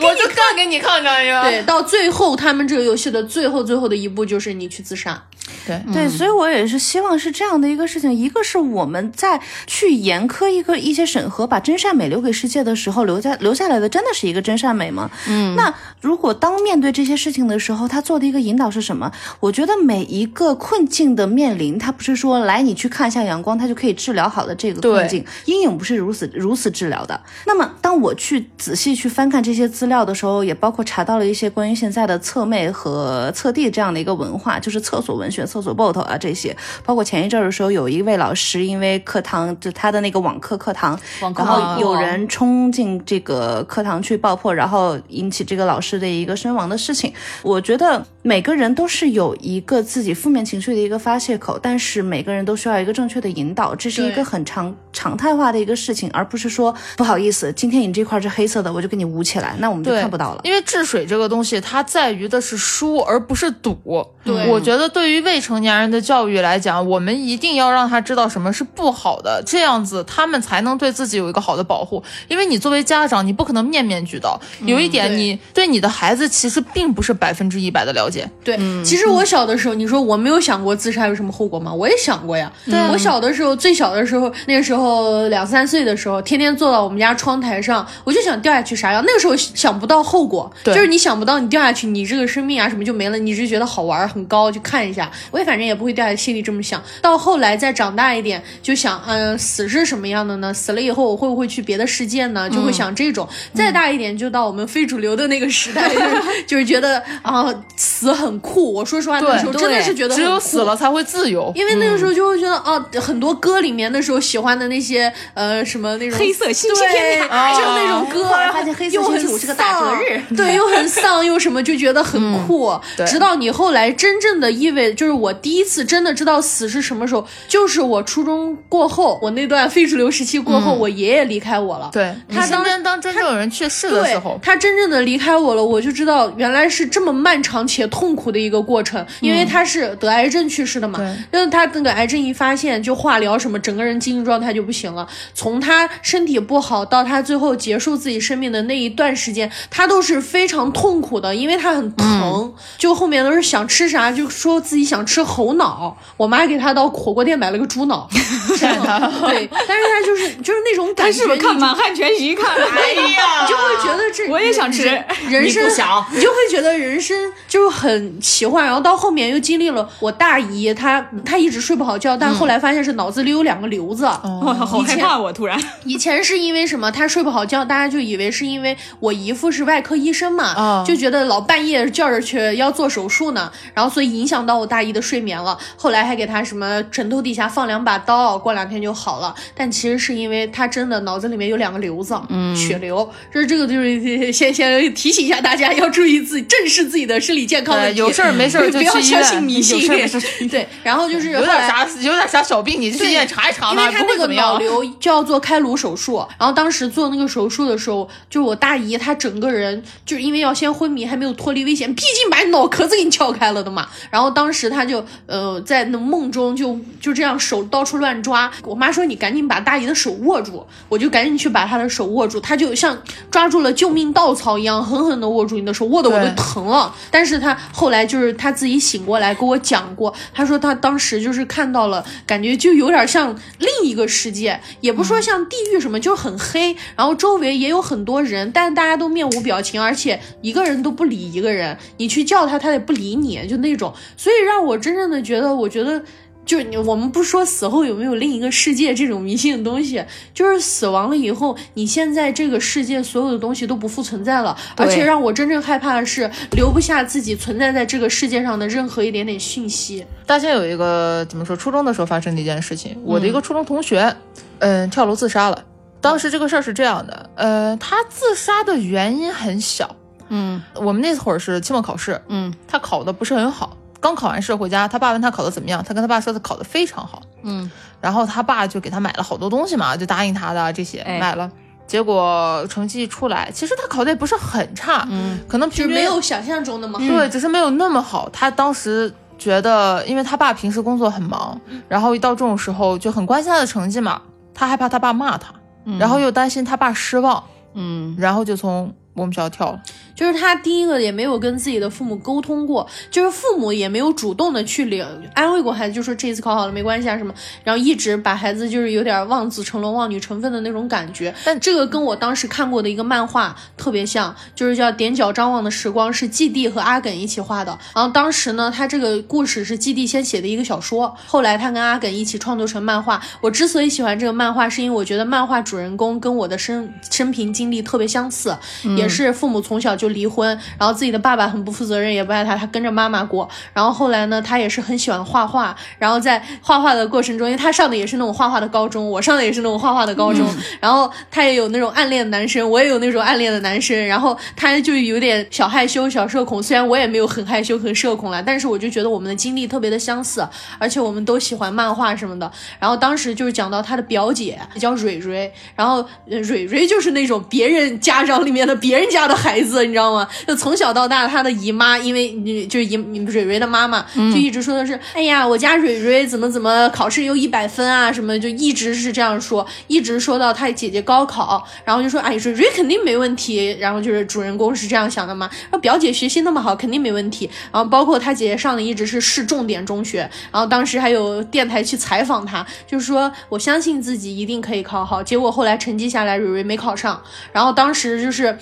[0.00, 1.42] 我 我就干给你看看呀。
[1.42, 5.22] 对，到最后他们这个游戏的最后最后的一步就是你去自杀。
[5.66, 15.10] 对对，所以我也是希望是这样的一个事情，一个是我们在去严苛一个一些审核，把真善美留给世界的时候，留下留下来的真的是一个真善美吗？
[15.28, 19.10] 嗯，那如果当面对这些事情的时候，他做的一个引导是什么？
[19.40, 27.20] 我觉得每一个困境的面临，他不是说来你去看一下阳光，它就可以治疗好的这个困境，阴影不是如此如此治疗的。
[27.46, 36.56] 那么当我去仔细去翻看这些资料的时候，也包括查到了一些关于现在的侧妹和侧弟这样的一个文化，就是厕所文学、厕所 bot 啊这些。
[36.84, 47.12] 包括前一阵儿的时候，有一位老师因为课堂就他的那个网课课堂，然后有人冲进这个课堂去爆破，然后引起这个老师的一个身亡的事情。
[47.42, 60.40] 我觉得每个人都是有一个自己负面情绪的一个发泄口，但是每个人都需要一个正确的引导，这是一个很常常态化的一个事情，而不是说不好意思，今天你这块是黑色的，我就给你捂起来，那我们就，看不到了。
[60.44, 63.76] 因为治水这个东西，它在于的是疏，而不是堵。
[64.24, 72.02] 对我觉得对于未成年人的教育来讲，我们一定要让他知道什么是不好的，这样子他们才能对自己有一个好的保护。
[72.28, 74.40] 因为你作为家长，你不可能面面俱到。
[74.64, 78.30] 有一点，你对你的孩子其实并不是百分之一百的了解。
[78.44, 81.74] 对，其实我小的时候，你说我没有想过自杀有什么后果吗？
[81.74, 82.50] 我也想过呀。
[82.64, 89.02] 对、我小的时候，最小的时候，那个时候两三岁的时候，天天坐到我们家窗台上，我就想掉下去啥样。
[89.04, 95.10] 那个时候想不到后果，对就是你想不到你掉下去，你这个生命啊什么就没了，你只是觉得好玩很高，去看一下。
[95.32, 96.80] 我也反正也不会掉下心里这么想。
[97.00, 100.54] 到后来再长大一点，就想，嗯，死是什么样的呢？
[100.54, 102.48] 死了以后我会不会去别的世界呢？
[102.48, 103.28] 就会想这种。
[103.52, 107.44] 再大一点，就到我们非主流的那个时代，就是 就是觉得啊，
[107.76, 108.72] 死很酷。
[108.72, 111.50] 我说实话，那个时候真的是觉得只有死了才会自由。
[111.54, 122.72] 因为那个时候就会觉得，哦，很多歌里面那时候喜欢的那些，呃，什么那种黑色星期对，天就是那种歌，发现黑色星期五是个打折日丧 对，又很丧，又什么，就觉得很酷。
[122.96, 131.88] 对直到你后来真正的意味，就是我第一次真的知道死是什么时候，就是我初中过后，我那段非主流时期过后，我爷爷离开我了。
[131.92, 139.06] 对他当边当真正有人去世的时候，他真正的离开我了，我就知道原来是这么漫长且痛苦的一个过程。
[139.20, 140.98] 因为他是得癌症去世的嘛，
[141.30, 145.06] 但是他那个癌症一发现就化疗什么，整个人精神状态就不行了。
[145.34, 152.52] 从他身体不好到他最后结束自己生命的那一段时间，他都是非常痛苦的，因为他很疼。
[152.78, 155.96] 就后面都是想吃啥，就说自己想吃猴脑。
[156.16, 162.64] 我妈给他到火锅店买了个猪脑， 对， 但是他就是就是那种感觉，他是不是看《你满汉全席》看的？
[162.64, 167.16] 哎呀，你就会觉得这 我也想吃人人生你想你就会觉得人生
[167.48, 168.64] 就很奇幻。
[168.64, 174.04] 然后到后面又经历了我大姨，她她一直睡不好觉，但后来发现是脑子里有两个瘤子。
[174.04, 175.60] 我好害怕，我突然。
[175.84, 176.90] 以前是因为什么？
[176.92, 185.58] 她睡不好觉，大家就以为是因为我姨父是外科医生嘛，就觉得老半夜叫着去要做手术呢，然后所以影响到我大姨的睡眠了。
[185.76, 189.34] 后来还给他什么枕头底下放两把刀，过两天就好了。
[189.54, 192.14] 但其实是因为他真的脑子里面有两个瘤子，
[192.56, 193.10] 血瘤。
[193.32, 197.74] 这这个就是先先提醒一下大家，要注意自己，正视自己的生理健康。
[197.74, 197.98] 康问题。
[197.98, 199.42] 有事儿没事儿就 不要相信。
[199.42, 199.82] 迷信。
[200.48, 204.32] 对，然后就是有点啥有点啥小病，你去医院查一查嘛，因为他那个。
[204.32, 213.86] 脑瘤就要做开颅手术，然后当时做那个手术的时候，就是我大姨她整个人就是因为要先昏迷，还没有脱离危险，毕竟把你脑壳子给你撬开了的嘛。
[214.10, 222.96] 然后当时她就呃在那梦中就就这样手到处乱抓，我妈说你赶紧把大姨的手握住，我就赶紧去把她的手握住，她就像
[223.30, 226.94] 抓住了救命稻草一样，狠狠的握住你的手，握的我都疼了。
[227.10, 246.02] 但是她后来就是她自己醒过来跟我讲过，她说她当时就是看到了，感觉就有点像另一个世界，也不说像地狱什么，就是很黑，然后周围也有很多人，但是大家都面无表情，而且一个人都不理一个人，你去叫他，他也不理你，就那种，所以让我真正的觉得，我觉得。
[246.44, 250.04] 就是你，我们不说死后有没有另一个世界这种迷信的东西，
[250.34, 260.04] 就是死亡了以后，你现在这个世界所有的东西都不复存在了，而且让我真正害怕的是留不下自己存在在这个世界上的任何一点点讯息。
[260.26, 264.12] 大家有一个怎么说，初中的时候发生的一件事情，我的一个初中同学，
[264.58, 265.64] 嗯，跳楼自杀了。
[266.00, 269.94] 当时这个事儿是这样的，呃，他自杀的原因很小，
[270.28, 281.50] 嗯我们那会儿是期末考试，嗯他考的不是很好，刚考完试回家，他爸问他考的怎么样，他跟他爸说他考的非常好，嗯，然后他爸就给他买了好多东西嘛，就答应他的这些、哎买了，
[281.86, 287.06] 结果成绩一出来，其实他考的也不是很差，嗯，可能平时没有想象中那么好。
[287.06, 288.28] 对，只是没有那么好。
[288.30, 294.20] 他当时觉得，因为他爸平时工作很忙，然后一到这种时候就很关心他的成绩嘛，
[294.52, 295.54] 他害怕他爸骂他，
[295.98, 297.42] 然后又担心他爸失望，
[297.74, 299.80] 嗯然后就从我们学校跳了。
[300.14, 307.32] 就是他第一个也没有跟自己的父母沟通过，就是父母也没有主动的去领安慰过孩子，就说这次考好了没关系啊什么，
[307.64, 311.34] 然后一直把孩子就是有点望子成龙、望女成凤的那种感觉。
[311.44, 317.78] 但这个跟我当时看过的一个漫画特别像，就是叫《踮脚张望的时光》，是季帝和阿耿一起画的。
[317.94, 323.22] 然后当时呢，他这个故事是季帝先写的一个小说，后来他跟阿耿一起创作成漫画。
[323.40, 328.56] 我之所以喜欢这个漫画，是因为我觉得漫画主人公跟我的生生平经历特别相似，
[328.96, 333.48] 也是父母从小就离婚，然后自己的爸爸很不负责任，也不爱他，他跟着妈妈过。
[333.72, 340.44] 然后后来呢，他也是很喜欢画画，然后在画画的过程中，因为他上的也是那种画画的高中，我上的也是那种画画的高中，
[340.80, 350.44] 然后他也有那种暗恋的男生，我也有那种暗恋的男生，然后他就有点小害羞、小社恐，虽然我也没有很害羞、很社恐啦，但是我就觉得我们的经历特别的相似，
[350.78, 352.50] 而且我们都喜欢漫画什么的。
[352.80, 360.26] 然后当时就是讲到他的表姐叫蕊蕊，然后呃蕊蕊就是那种别人家长里面的别人家的孩子，你知道吗？
[360.46, 380.20] 就从小到大，他的姨妈因为你就是姨蕊蕊的妈妈，就一直说的是，哎呀，我家蕊蕊怎么怎么考试有一百分啊什么，就一直是这样说，一直说到他姐姐高考，然后就说，哎，蕊蕊肯定没问题，然后就是主人公是这样想的嘛，说表姐学习那么好，肯定没问题，然后包括他姐姐上的一直是市重点中学，
[380.50, 387.22] 然后当时还有电台去采访他，就是说我相信自己一定可以考好，结果后来成绩下来，蕊蕊没考上，
[387.52, 388.58] 然后当时就是。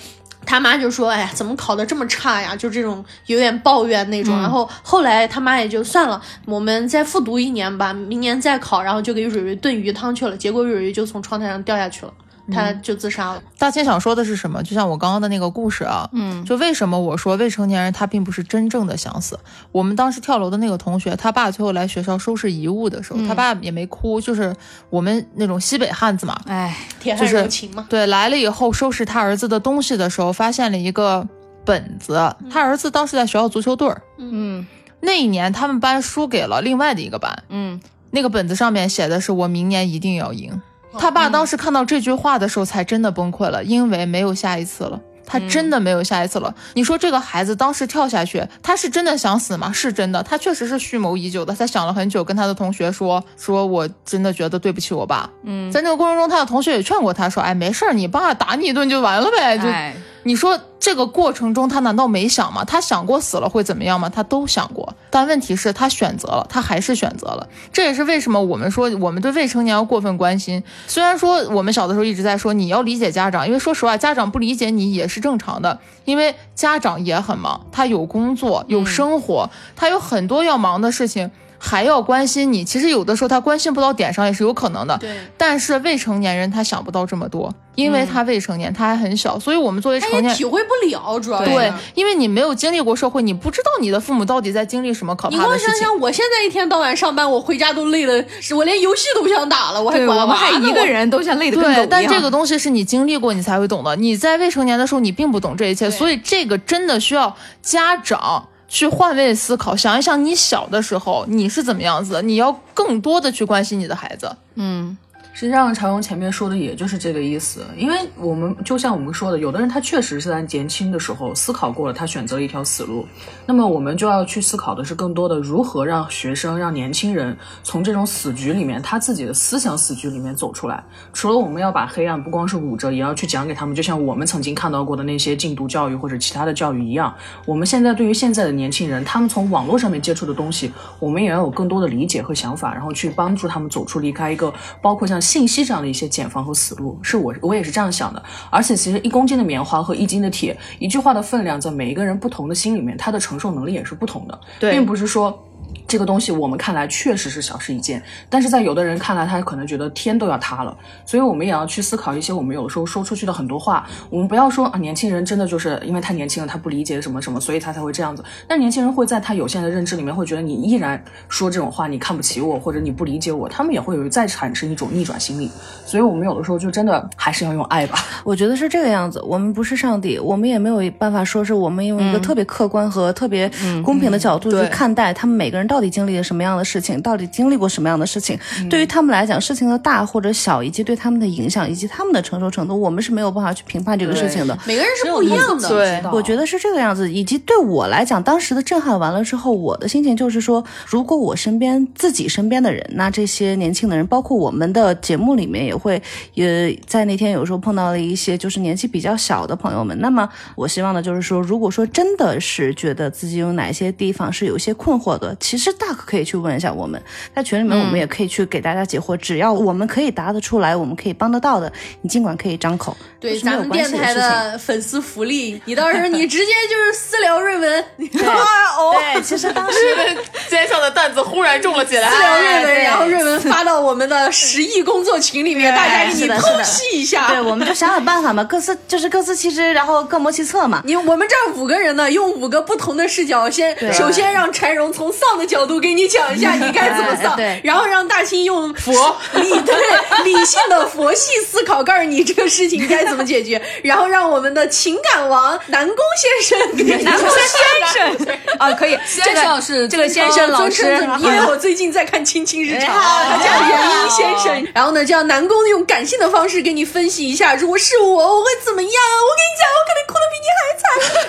[0.51, 2.53] 他妈就说：“哎呀，怎么考的这么差呀？
[2.53, 4.37] 就这种有点抱怨那种。
[4.41, 8.83] 然后后来他妈也就算了，我们再复读一年吧，明年再考。
[8.83, 10.35] 然后就给蕊蕊炖鱼汤去了。
[10.35, 12.13] 结果蕊蕊就从窗台上掉下去了，
[12.51, 13.43] 她就自杀了。
[13.57, 14.63] 大千想说的是什么？
[14.63, 19.37] 就像我刚刚的那个故事啊，嗯，就为什么我说未成年人他并不是真正的想死。
[19.71, 24.55] 我们当时跳楼的那个同学，他爸最后来学校收拾遗物的时候，他爸也没哭，就是
[24.89, 31.27] 我们那种西北汉子嘛，哎，铁汉就是柔情嘛，对，来了以后收拾他儿子的东西的时候，发现了一个
[31.65, 34.65] 本子，他儿子当时在学校足球队儿，嗯
[35.01, 37.81] 那一年他们班输给了另外的一个班，嗯，
[38.11, 40.61] 那个本子上面写的是我明年一定要赢。
[40.97, 44.99] 他爸当时看到这句话的时候，才真的崩溃了，因为没有下一次了。
[45.23, 46.53] 他真的没有下一次了。
[46.73, 49.71] 你说这个孩子当时跳下去，他是真的想死吗？
[49.71, 51.55] 是真的，他确实是蓄谋已久的。
[51.55, 62.63] 他想了很久，跟他的同学说：“说我真的觉得对不起我爸。”嗯，在那个过程中，他的同学也劝过他说：“哎，没事儿，你爸打你一顿就完了呗。”就哎，你说这个过程中，他难道没想吗？
[62.63, 64.09] 他想过死了会怎么样吗？
[64.09, 67.47] 他都想过，但问题是，他选择了，他还是选择了。
[67.73, 70.63] 这也是为什么我们说我们对未成年要过分关心。
[70.87, 81.31] 虽然说我们小的时候一直在说你要理解家长，因为说实话，家长不理解你也是正常的，因为家长也很忙，他有工作，有生活，他有很多要忙的事情。
[81.63, 84.97] 还要关心你，其实有的时候他关心不到点上也是有可能的。
[84.97, 95.75] 对，但是未成年人他想不到这么多，因为他未成年，他还很小，所以我们作为成年也体会不了，主要是对，因为你没有经历过社会，你不知道你的父母到底在经历什么可怕的事情。
[95.75, 103.95] 想想，我现在一天到晚上班，我回家都累的，我连游戏都不想打了，我还对，管我们还娃呢一个人都像累的对，但这个东西是你经历过，你才会懂的。
[103.95, 114.33] 你在未成年的时候，你并不懂这一切，所以这个真的需要家长去换位思考，想一想你小的时候你是怎么样子，你要更多的去关心你的孩子。
[114.55, 114.97] 嗯。
[115.33, 123.07] 实际上，常荣前面说的也就是这个意思，因为我们就像我们说的，有的人他确实是在年轻的时候思考过了，他选择了一条死路。
[123.45, 130.83] 那么我们就要去思考的是，更多的如何让学生、让年轻人从这种死局里面，他自己的思想死局里面走出来。
[131.13, 137.15] 除了我们要把黑暗不光是捂着，也要去讲给他们，就像我们曾经看到过的那些禁毒教育或者其他的教育一样。
[137.45, 145.20] 我们现在对于现在的年轻人，他们从网络上面接触的东西，我们也要有更多的理解和想法，然后去帮助他们走出离开一个包括像。
[145.21, 148.21] 信息这样的一些茧房和死路，是我我也是这样想的。
[148.49, 155.47] 而且，其实一公斤的棉花和一斤的铁，一句话的分量，在每一个人不同的心里面，他的承受能力也是不同的，并不是说。
[155.91, 160.73] 这个东西我们看来确实是小事一件，但是在有的人看来，他可能觉得天都要塌了。
[161.05, 163.85] 所以，我们也要去思考一些我们有的时候说出去的很多话。
[164.09, 168.23] 我们不要说啊，年轻人真的就是因为太年轻了，他不理解什么什么，所以他才会这样子。
[168.47, 175.51] 但年轻人会在他有限的认知里面，会觉得你依然说这种话，你看不起我，或者你不理解我，他们也会有再产生一种逆转心理。
[175.85, 177.99] 所以，我们有的时候就真的还是要用爱吧。
[178.23, 179.21] 我觉得是这个样子。
[179.27, 183.51] 我们不是上帝，我们也没有办法说是我们用一个特别客观和特别
[183.83, 186.61] 公平的角度去看待他们每个人到底经历了什么样的。
[186.63, 188.39] 事情到底经历过什么样的事情？
[188.69, 194.57] 对于他们来讲，事情的大或者小，以及对他们的影响，以及他们的承受程度，我们是没有办法去评判这个事情的。
[194.65, 195.67] 每个人是不一样的。
[195.67, 197.11] 对，我觉得是这个样子。
[197.11, 206.01] 以及对我来讲，当时的震撼完了之后，我的心情就是说，如果我身边自己身边的人，那这些年轻的人，包括我们的节目里面也会，
[206.35, 209.99] 也在那天有时候碰到了一些就是年纪比较小的朋友们。
[209.99, 216.51] 那么我希望的就是说，如果说真的是觉得自己有哪些地方是有些困惑的，其实大可可以去问。
[216.55, 217.01] 一下我们，
[217.33, 221.71] 在群里面我们也可以去给大家解惑，只要我们可以答得出来，我们可以帮得到的，
[222.01, 222.95] 你尽管可以张口。
[223.19, 227.85] 对，咱们电台的粉丝福利，你到时候你直接就是私聊瑞文。
[227.97, 229.77] 对，其实当时
[230.49, 232.09] 肩上的担子忽然重了起来。
[232.09, 237.29] 私聊瑞文，然后瑞文发到我们的十亿工作群里面，大家给你剖析一下。
[237.29, 240.81] 对，我们就想想办法嘛，各司就是各司其职，然后各谋其策嘛。
[240.83, 249.75] 你我们这五个人呢，用五个不同的视角，先首先让柴荣从丧的角度给你讲一下你该怎么丧，然后让大清用佛理对
[250.23, 253.01] 理性的佛系思考，告诉你这个事情该。
[253.11, 253.61] 怎么解决？
[253.83, 260.83] 然后让我们的情感王南宫先生，南宫先生 啊，可以，这个是这个先生老师，
[261.19, 264.71] 因为我最近在看《亲亲日常》，他叫元英先生。
[264.73, 268.91] 然后呢，叫南宫用感性的方式给你分析一下，如果是我，我会怎么样？
[268.93, 270.85] 我跟你讲，我可能哭的比你还惨。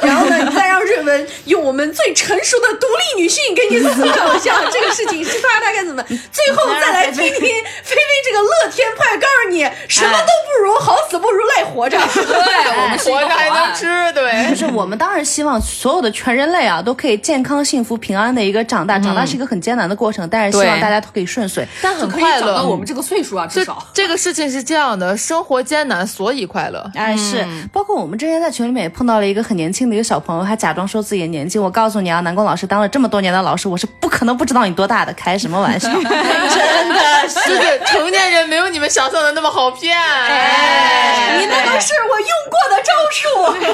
[0.08, 6.02] 然后呢，你再让瑞文用我们最成熟的独立女性给你思考一下这个事情是他大概怎么。
[6.02, 11.62] 最后再来听听菲菲这个乐天派，告诉你什么都不如好死不如赖。
[11.62, 14.50] 活着，对，我们活着还能吃，对。
[14.50, 18.98] 就是我们当然希望所有的全人类啊，都可以健康、幸福、平安的一个长大。
[18.98, 22.58] 长大是一个很艰难的过程，但是希望大家都可以顺遂，但很快乐。
[22.58, 26.84] 到我们这个岁数啊，至少这个事情是这样的：生活艰难，所以快乐。
[26.94, 27.46] 哎，是。
[27.72, 31.58] 包括我们之前在群里面也碰到了一个很年轻的一个小朋友，他假装说自己的年纪。
[31.58, 35.12] 我告诉你啊，南宫老师当了这么多年的老师，我是不可能不知道你多大的。
[35.14, 35.88] 开什么玩笑？
[35.94, 39.96] 真的是， 成年人没有你们想象的那么好骗。
[39.96, 41.62] 哎，你那。
[41.62, 42.92] 都是我用过的招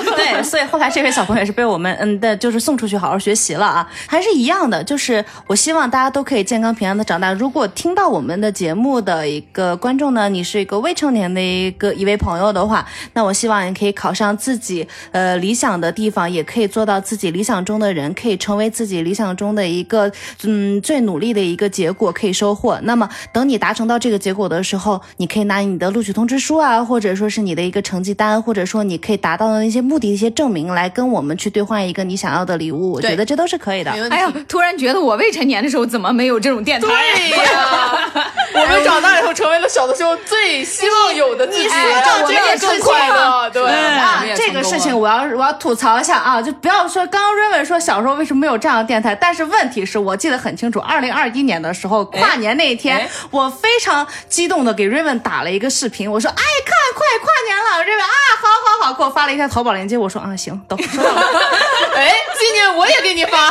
[0.04, 7.32] 数， 对，所以后来这位小朋友也是被我们嗯的，就是送出去好好学习了啊，还是一样的，就是我希望大家都可以健康平安的长大。
[7.32, 20.10] 如果听到我们的节目的一个观众呢，你是一个未成年的一个一位朋友的话，那我希望你可以考上自己呃理想的地方，也可以做到自己理想中的人，可以成为自己理想中的一个
[20.44, 22.78] 嗯最努力的一个结果，可以收获。
[22.82, 27.82] 那么等你达成到这个结果的时候，你可以拿你的录取通知书啊，或者说是你的一个。
[27.88, 33.90] 成绩单，或者说你可以达到的那些目的、一些证明，来跟我们去兑换一个你想要的礼物，我觉得这都是可以的。
[34.10, 36.86] 哎呀，突然觉得我未成年的时候怎么没有这种电台？
[36.88, 38.22] 对 呀，
[38.52, 43.48] 我们长大以后成为了小的时候最希望有的自己，这也更快乐。
[43.50, 57.78] 对啊，这个事情我要我要吐槽一下啊，就不要说刚刚瑞文说小时候为什么没有这样的电台，但是问题是我记得很清楚，二零二一年的时候跨年那一天，我非常激动的给瑞文打了一个视频，我说哎，看快跨年了。
[57.78, 58.08] 我这边啊，
[58.40, 59.96] 好好好，给我发了一下淘宝链接。
[59.96, 61.22] 我说啊，行，都收到了。
[61.94, 63.48] 哎，今年我也给你发。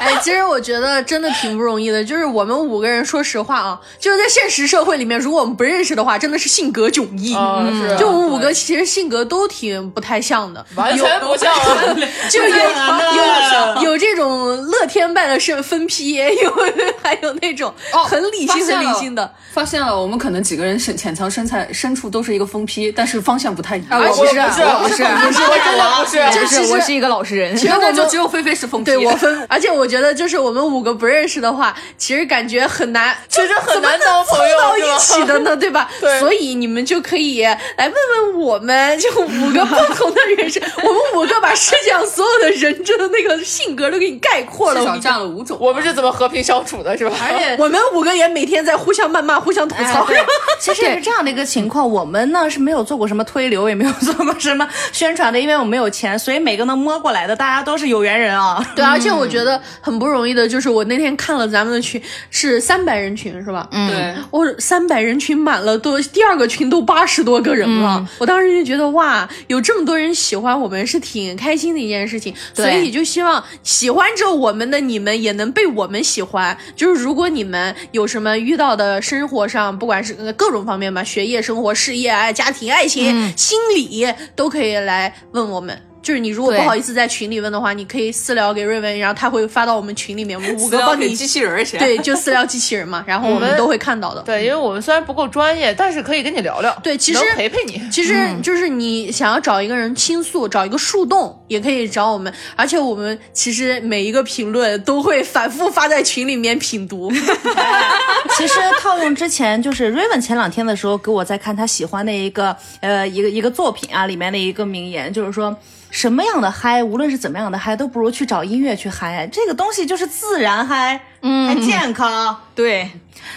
[0.00, 7.32] 哎，其实我觉得真的挺不容易的，就是我们五个人，说实话啊，就是在现实社会里面，如果我们不认识的话，真的是性格迥异。
[7.98, 11.94] 就我们五个其实性格都挺不太像的，完全不像啊。
[12.30, 12.48] 就有
[13.84, 16.56] 有有这种乐天派的是分批，有
[17.02, 17.74] 还有那种
[18.06, 19.34] 很理性很理性的。
[19.52, 24.00] 发现了，我们可能几个人深潜藏深在深处都是一个疯批，但是方向不太一样。
[24.00, 26.40] 我不是，我不是，不是，我真的不是。
[26.40, 27.56] 就是，我是一个老实人。
[27.56, 28.92] 真的就只有菲菲是疯批。
[28.92, 35.90] 对我分，而且我觉得就是我们五个不认识的话，其实感觉很难，其实很难当朋友到一起的呢，对吧？
[36.00, 44.80] 对所以你们就可以来问问我们，就五个不同的人生， 我们五个把世界上所有的人真的那个性格都给你概括了。
[44.80, 45.58] 至少我跟你讲，占了五种。
[45.60, 47.16] 我们是怎么和平相处的，是吧？
[47.22, 50.04] 而且 我们五个也每天在互相谩骂、互相吐槽。
[50.06, 50.16] 对，
[50.60, 51.88] 其实也是这样的一个情况。
[51.88, 58.64] 我们呢是没有做过什么推流，也没有做过什么宣传的，因为我们没有钱，所以每个能摸过来的，大家都是有缘人啊。
[58.76, 62.00] 对，而且我觉得很不容易的，就是我那天看了咱们的群
[62.30, 63.68] 是三百人群是吧？
[63.72, 68.06] 嗯，对，我三百人群满了，都第二个群都八十多个人了。
[68.18, 76.56] 我当时就觉得哇，有这么多人喜欢我们是挺开心的一件事情，所以就希望喜欢着我们的你们也能被我们喜欢。
[76.76, 84.06] 就是如果你们有什么遇到的生活上，不管是呃各种方面吧，学业、生活、事业、爱、家庭、爱情、心理，
[84.36, 85.89] 都可以来问我们。
[86.02, 91.78] 就是你如果不好意思在群里问的话，你可以私聊给瑞文，然后他会发到我们群里面，我们五个帮你机器人儿钱。
[91.78, 94.22] 对，就私聊机器人嘛， 然后我们都会看到的。
[94.22, 96.74] 对，因为我们虽然不够专业，但是可以跟你聊聊。
[96.82, 97.82] 对其实陪陪你。
[97.90, 102.32] 其实就是你想要找一个人倾诉，找一个树洞，也可以找我们。
[102.56, 107.12] 而且我们其实每一个评论都会反复发在群里面品读。
[108.38, 115.54] 其实套用之前，就是 Raven 前两天的时候给我在看他喜欢的一个呃一个一个作品啊，里面的一个名言，就是说
[115.90, 119.28] 什么样的嗨，无论是怎么样的嗨，都不如去找音乐去嗨。
[119.30, 122.36] 这个东西就是自然嗨，嗯，还健康。
[122.54, 122.90] 对，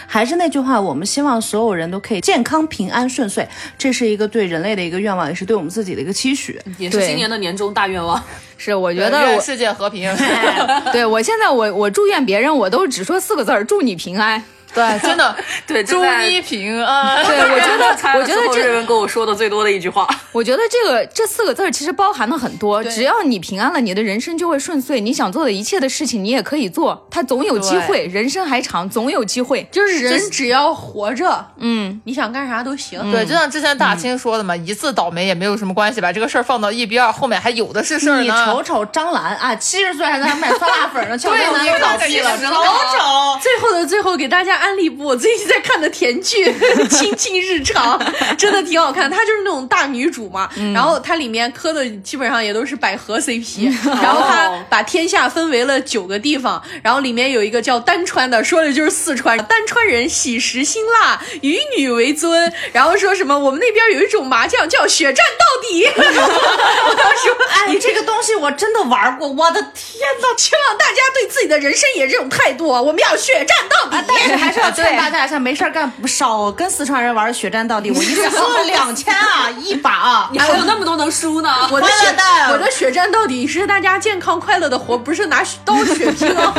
[0.05, 3.47] 还是那句话，我们希望所有人都可以健康、平安、顺遂，
[3.77, 6.59] 这是一个对人类的一个愿望，也是对我们自己的一个期许。
[6.77, 8.21] 也是今年的年终大愿望。
[8.57, 10.09] 是我觉得我，世界和平。
[10.93, 14.41] 对我现在我我祝愿别人，我都只说四个字儿：祝你平安。
[14.73, 15.35] 对，真的，
[15.67, 17.23] 对，祝你平安。
[17.25, 17.85] 对，我觉得，
[18.19, 20.07] 我觉得这这，人跟我说的最多的一句话。
[20.31, 22.83] 我觉得这个这四个字其实包含了很多。
[22.85, 27.07] 只要你平安了，你的人生就会顺遂，你想做的一切的事情，你也可以做。
[27.11, 29.67] 他总有机会，人生还长，总有机会。
[29.71, 32.99] 就是人只要活着，嗯，你想干啥都行。
[33.11, 38.29] 对，就像之前大清说的嘛，一次倒霉也没有什么关系，把这个事儿放到一边，后面还有的是事儿你。
[38.29, 43.39] 瞅瞅张兰啊，七十岁还在那卖酸辣粉呢，俏对江南又倒闭了，你瞅瞅。
[43.39, 46.49] 最后的最后，给大家安利部我最近在看的甜剧
[46.87, 47.99] 《亲亲日常》，
[48.37, 49.11] 真的挺好看。
[49.11, 70.27] 她就是那种大女主嘛，然后它里面磕的基本上也都是百合 CP，、然后她把天下分为了九个地方，然后里面有一个叫丹川的，说的就是四川丹川人喜食辛辣，以女为尊，然后说什么我们那边有一种麻将叫血战到底， 我当时哎，这个东西我真的玩过，我的天呐！
[70.37, 74.05] 希望大家对自己的人生也这种态度，我们要血战到底。
[74.07, 77.91] 但是还是要劝大家一下，没事儿干少跟四川人玩血战到底。
[77.91, 80.29] 我一次输了两千啊， 一把啊！
[80.31, 81.49] 你还有那么多能输呢？
[81.71, 82.15] 我 的血
[82.51, 86.53] 我的血战到底是大家健康快乐的活，不是拿刀血拼啊！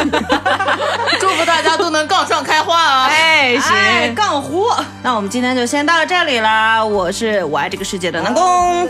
[1.20, 3.06] 祝福大家都能杠上开花啊！
[3.08, 4.66] 哎，哎，行，杠胡。
[5.02, 6.84] 那我们今天就先到这里啦。
[6.84, 8.88] 我是我爱这个世界的南宫，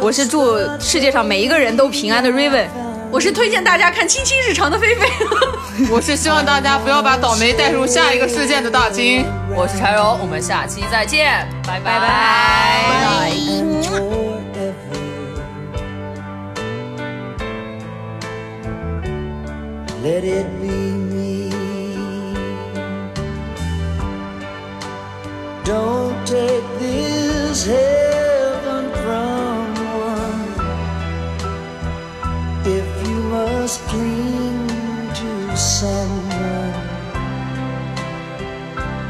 [0.00, 2.66] 我是祝世界上每一个人都平安的 Raven。
[3.12, 5.06] 我是推荐大家看《亲亲日常》的菲菲。
[5.92, 9.26] 我是希望大家不要把倒霉带入下一个事件的大金。
[9.54, 13.32] 我是柴柔，我们下期再见，拜拜拜拜。
[20.02, 21.52] Let it be me.
[25.64, 28.21] Don't take this heaven
[33.72, 34.68] must cling
[35.14, 36.72] to someone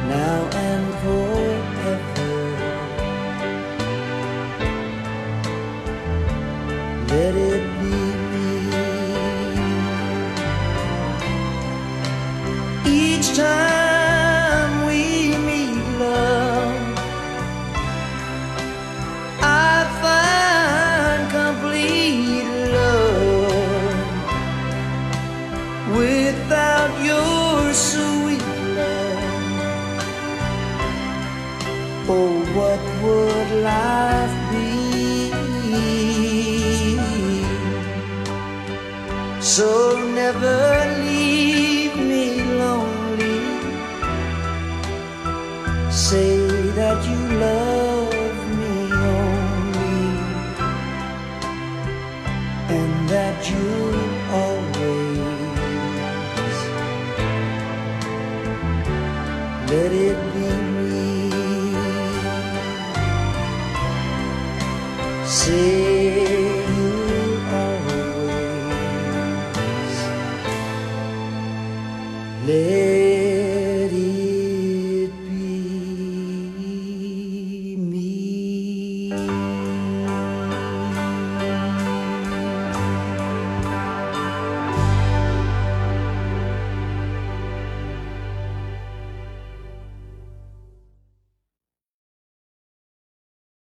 [0.08, 1.98] now and forever,
[7.08, 7.71] let it
[33.62, 34.62] life be?
[39.40, 40.60] So never
[41.04, 43.40] leave me lonely.
[45.90, 46.36] Say
[46.78, 48.76] that you love me
[49.18, 50.06] only,
[52.78, 53.68] and that you
[54.42, 55.18] always
[59.70, 60.21] let it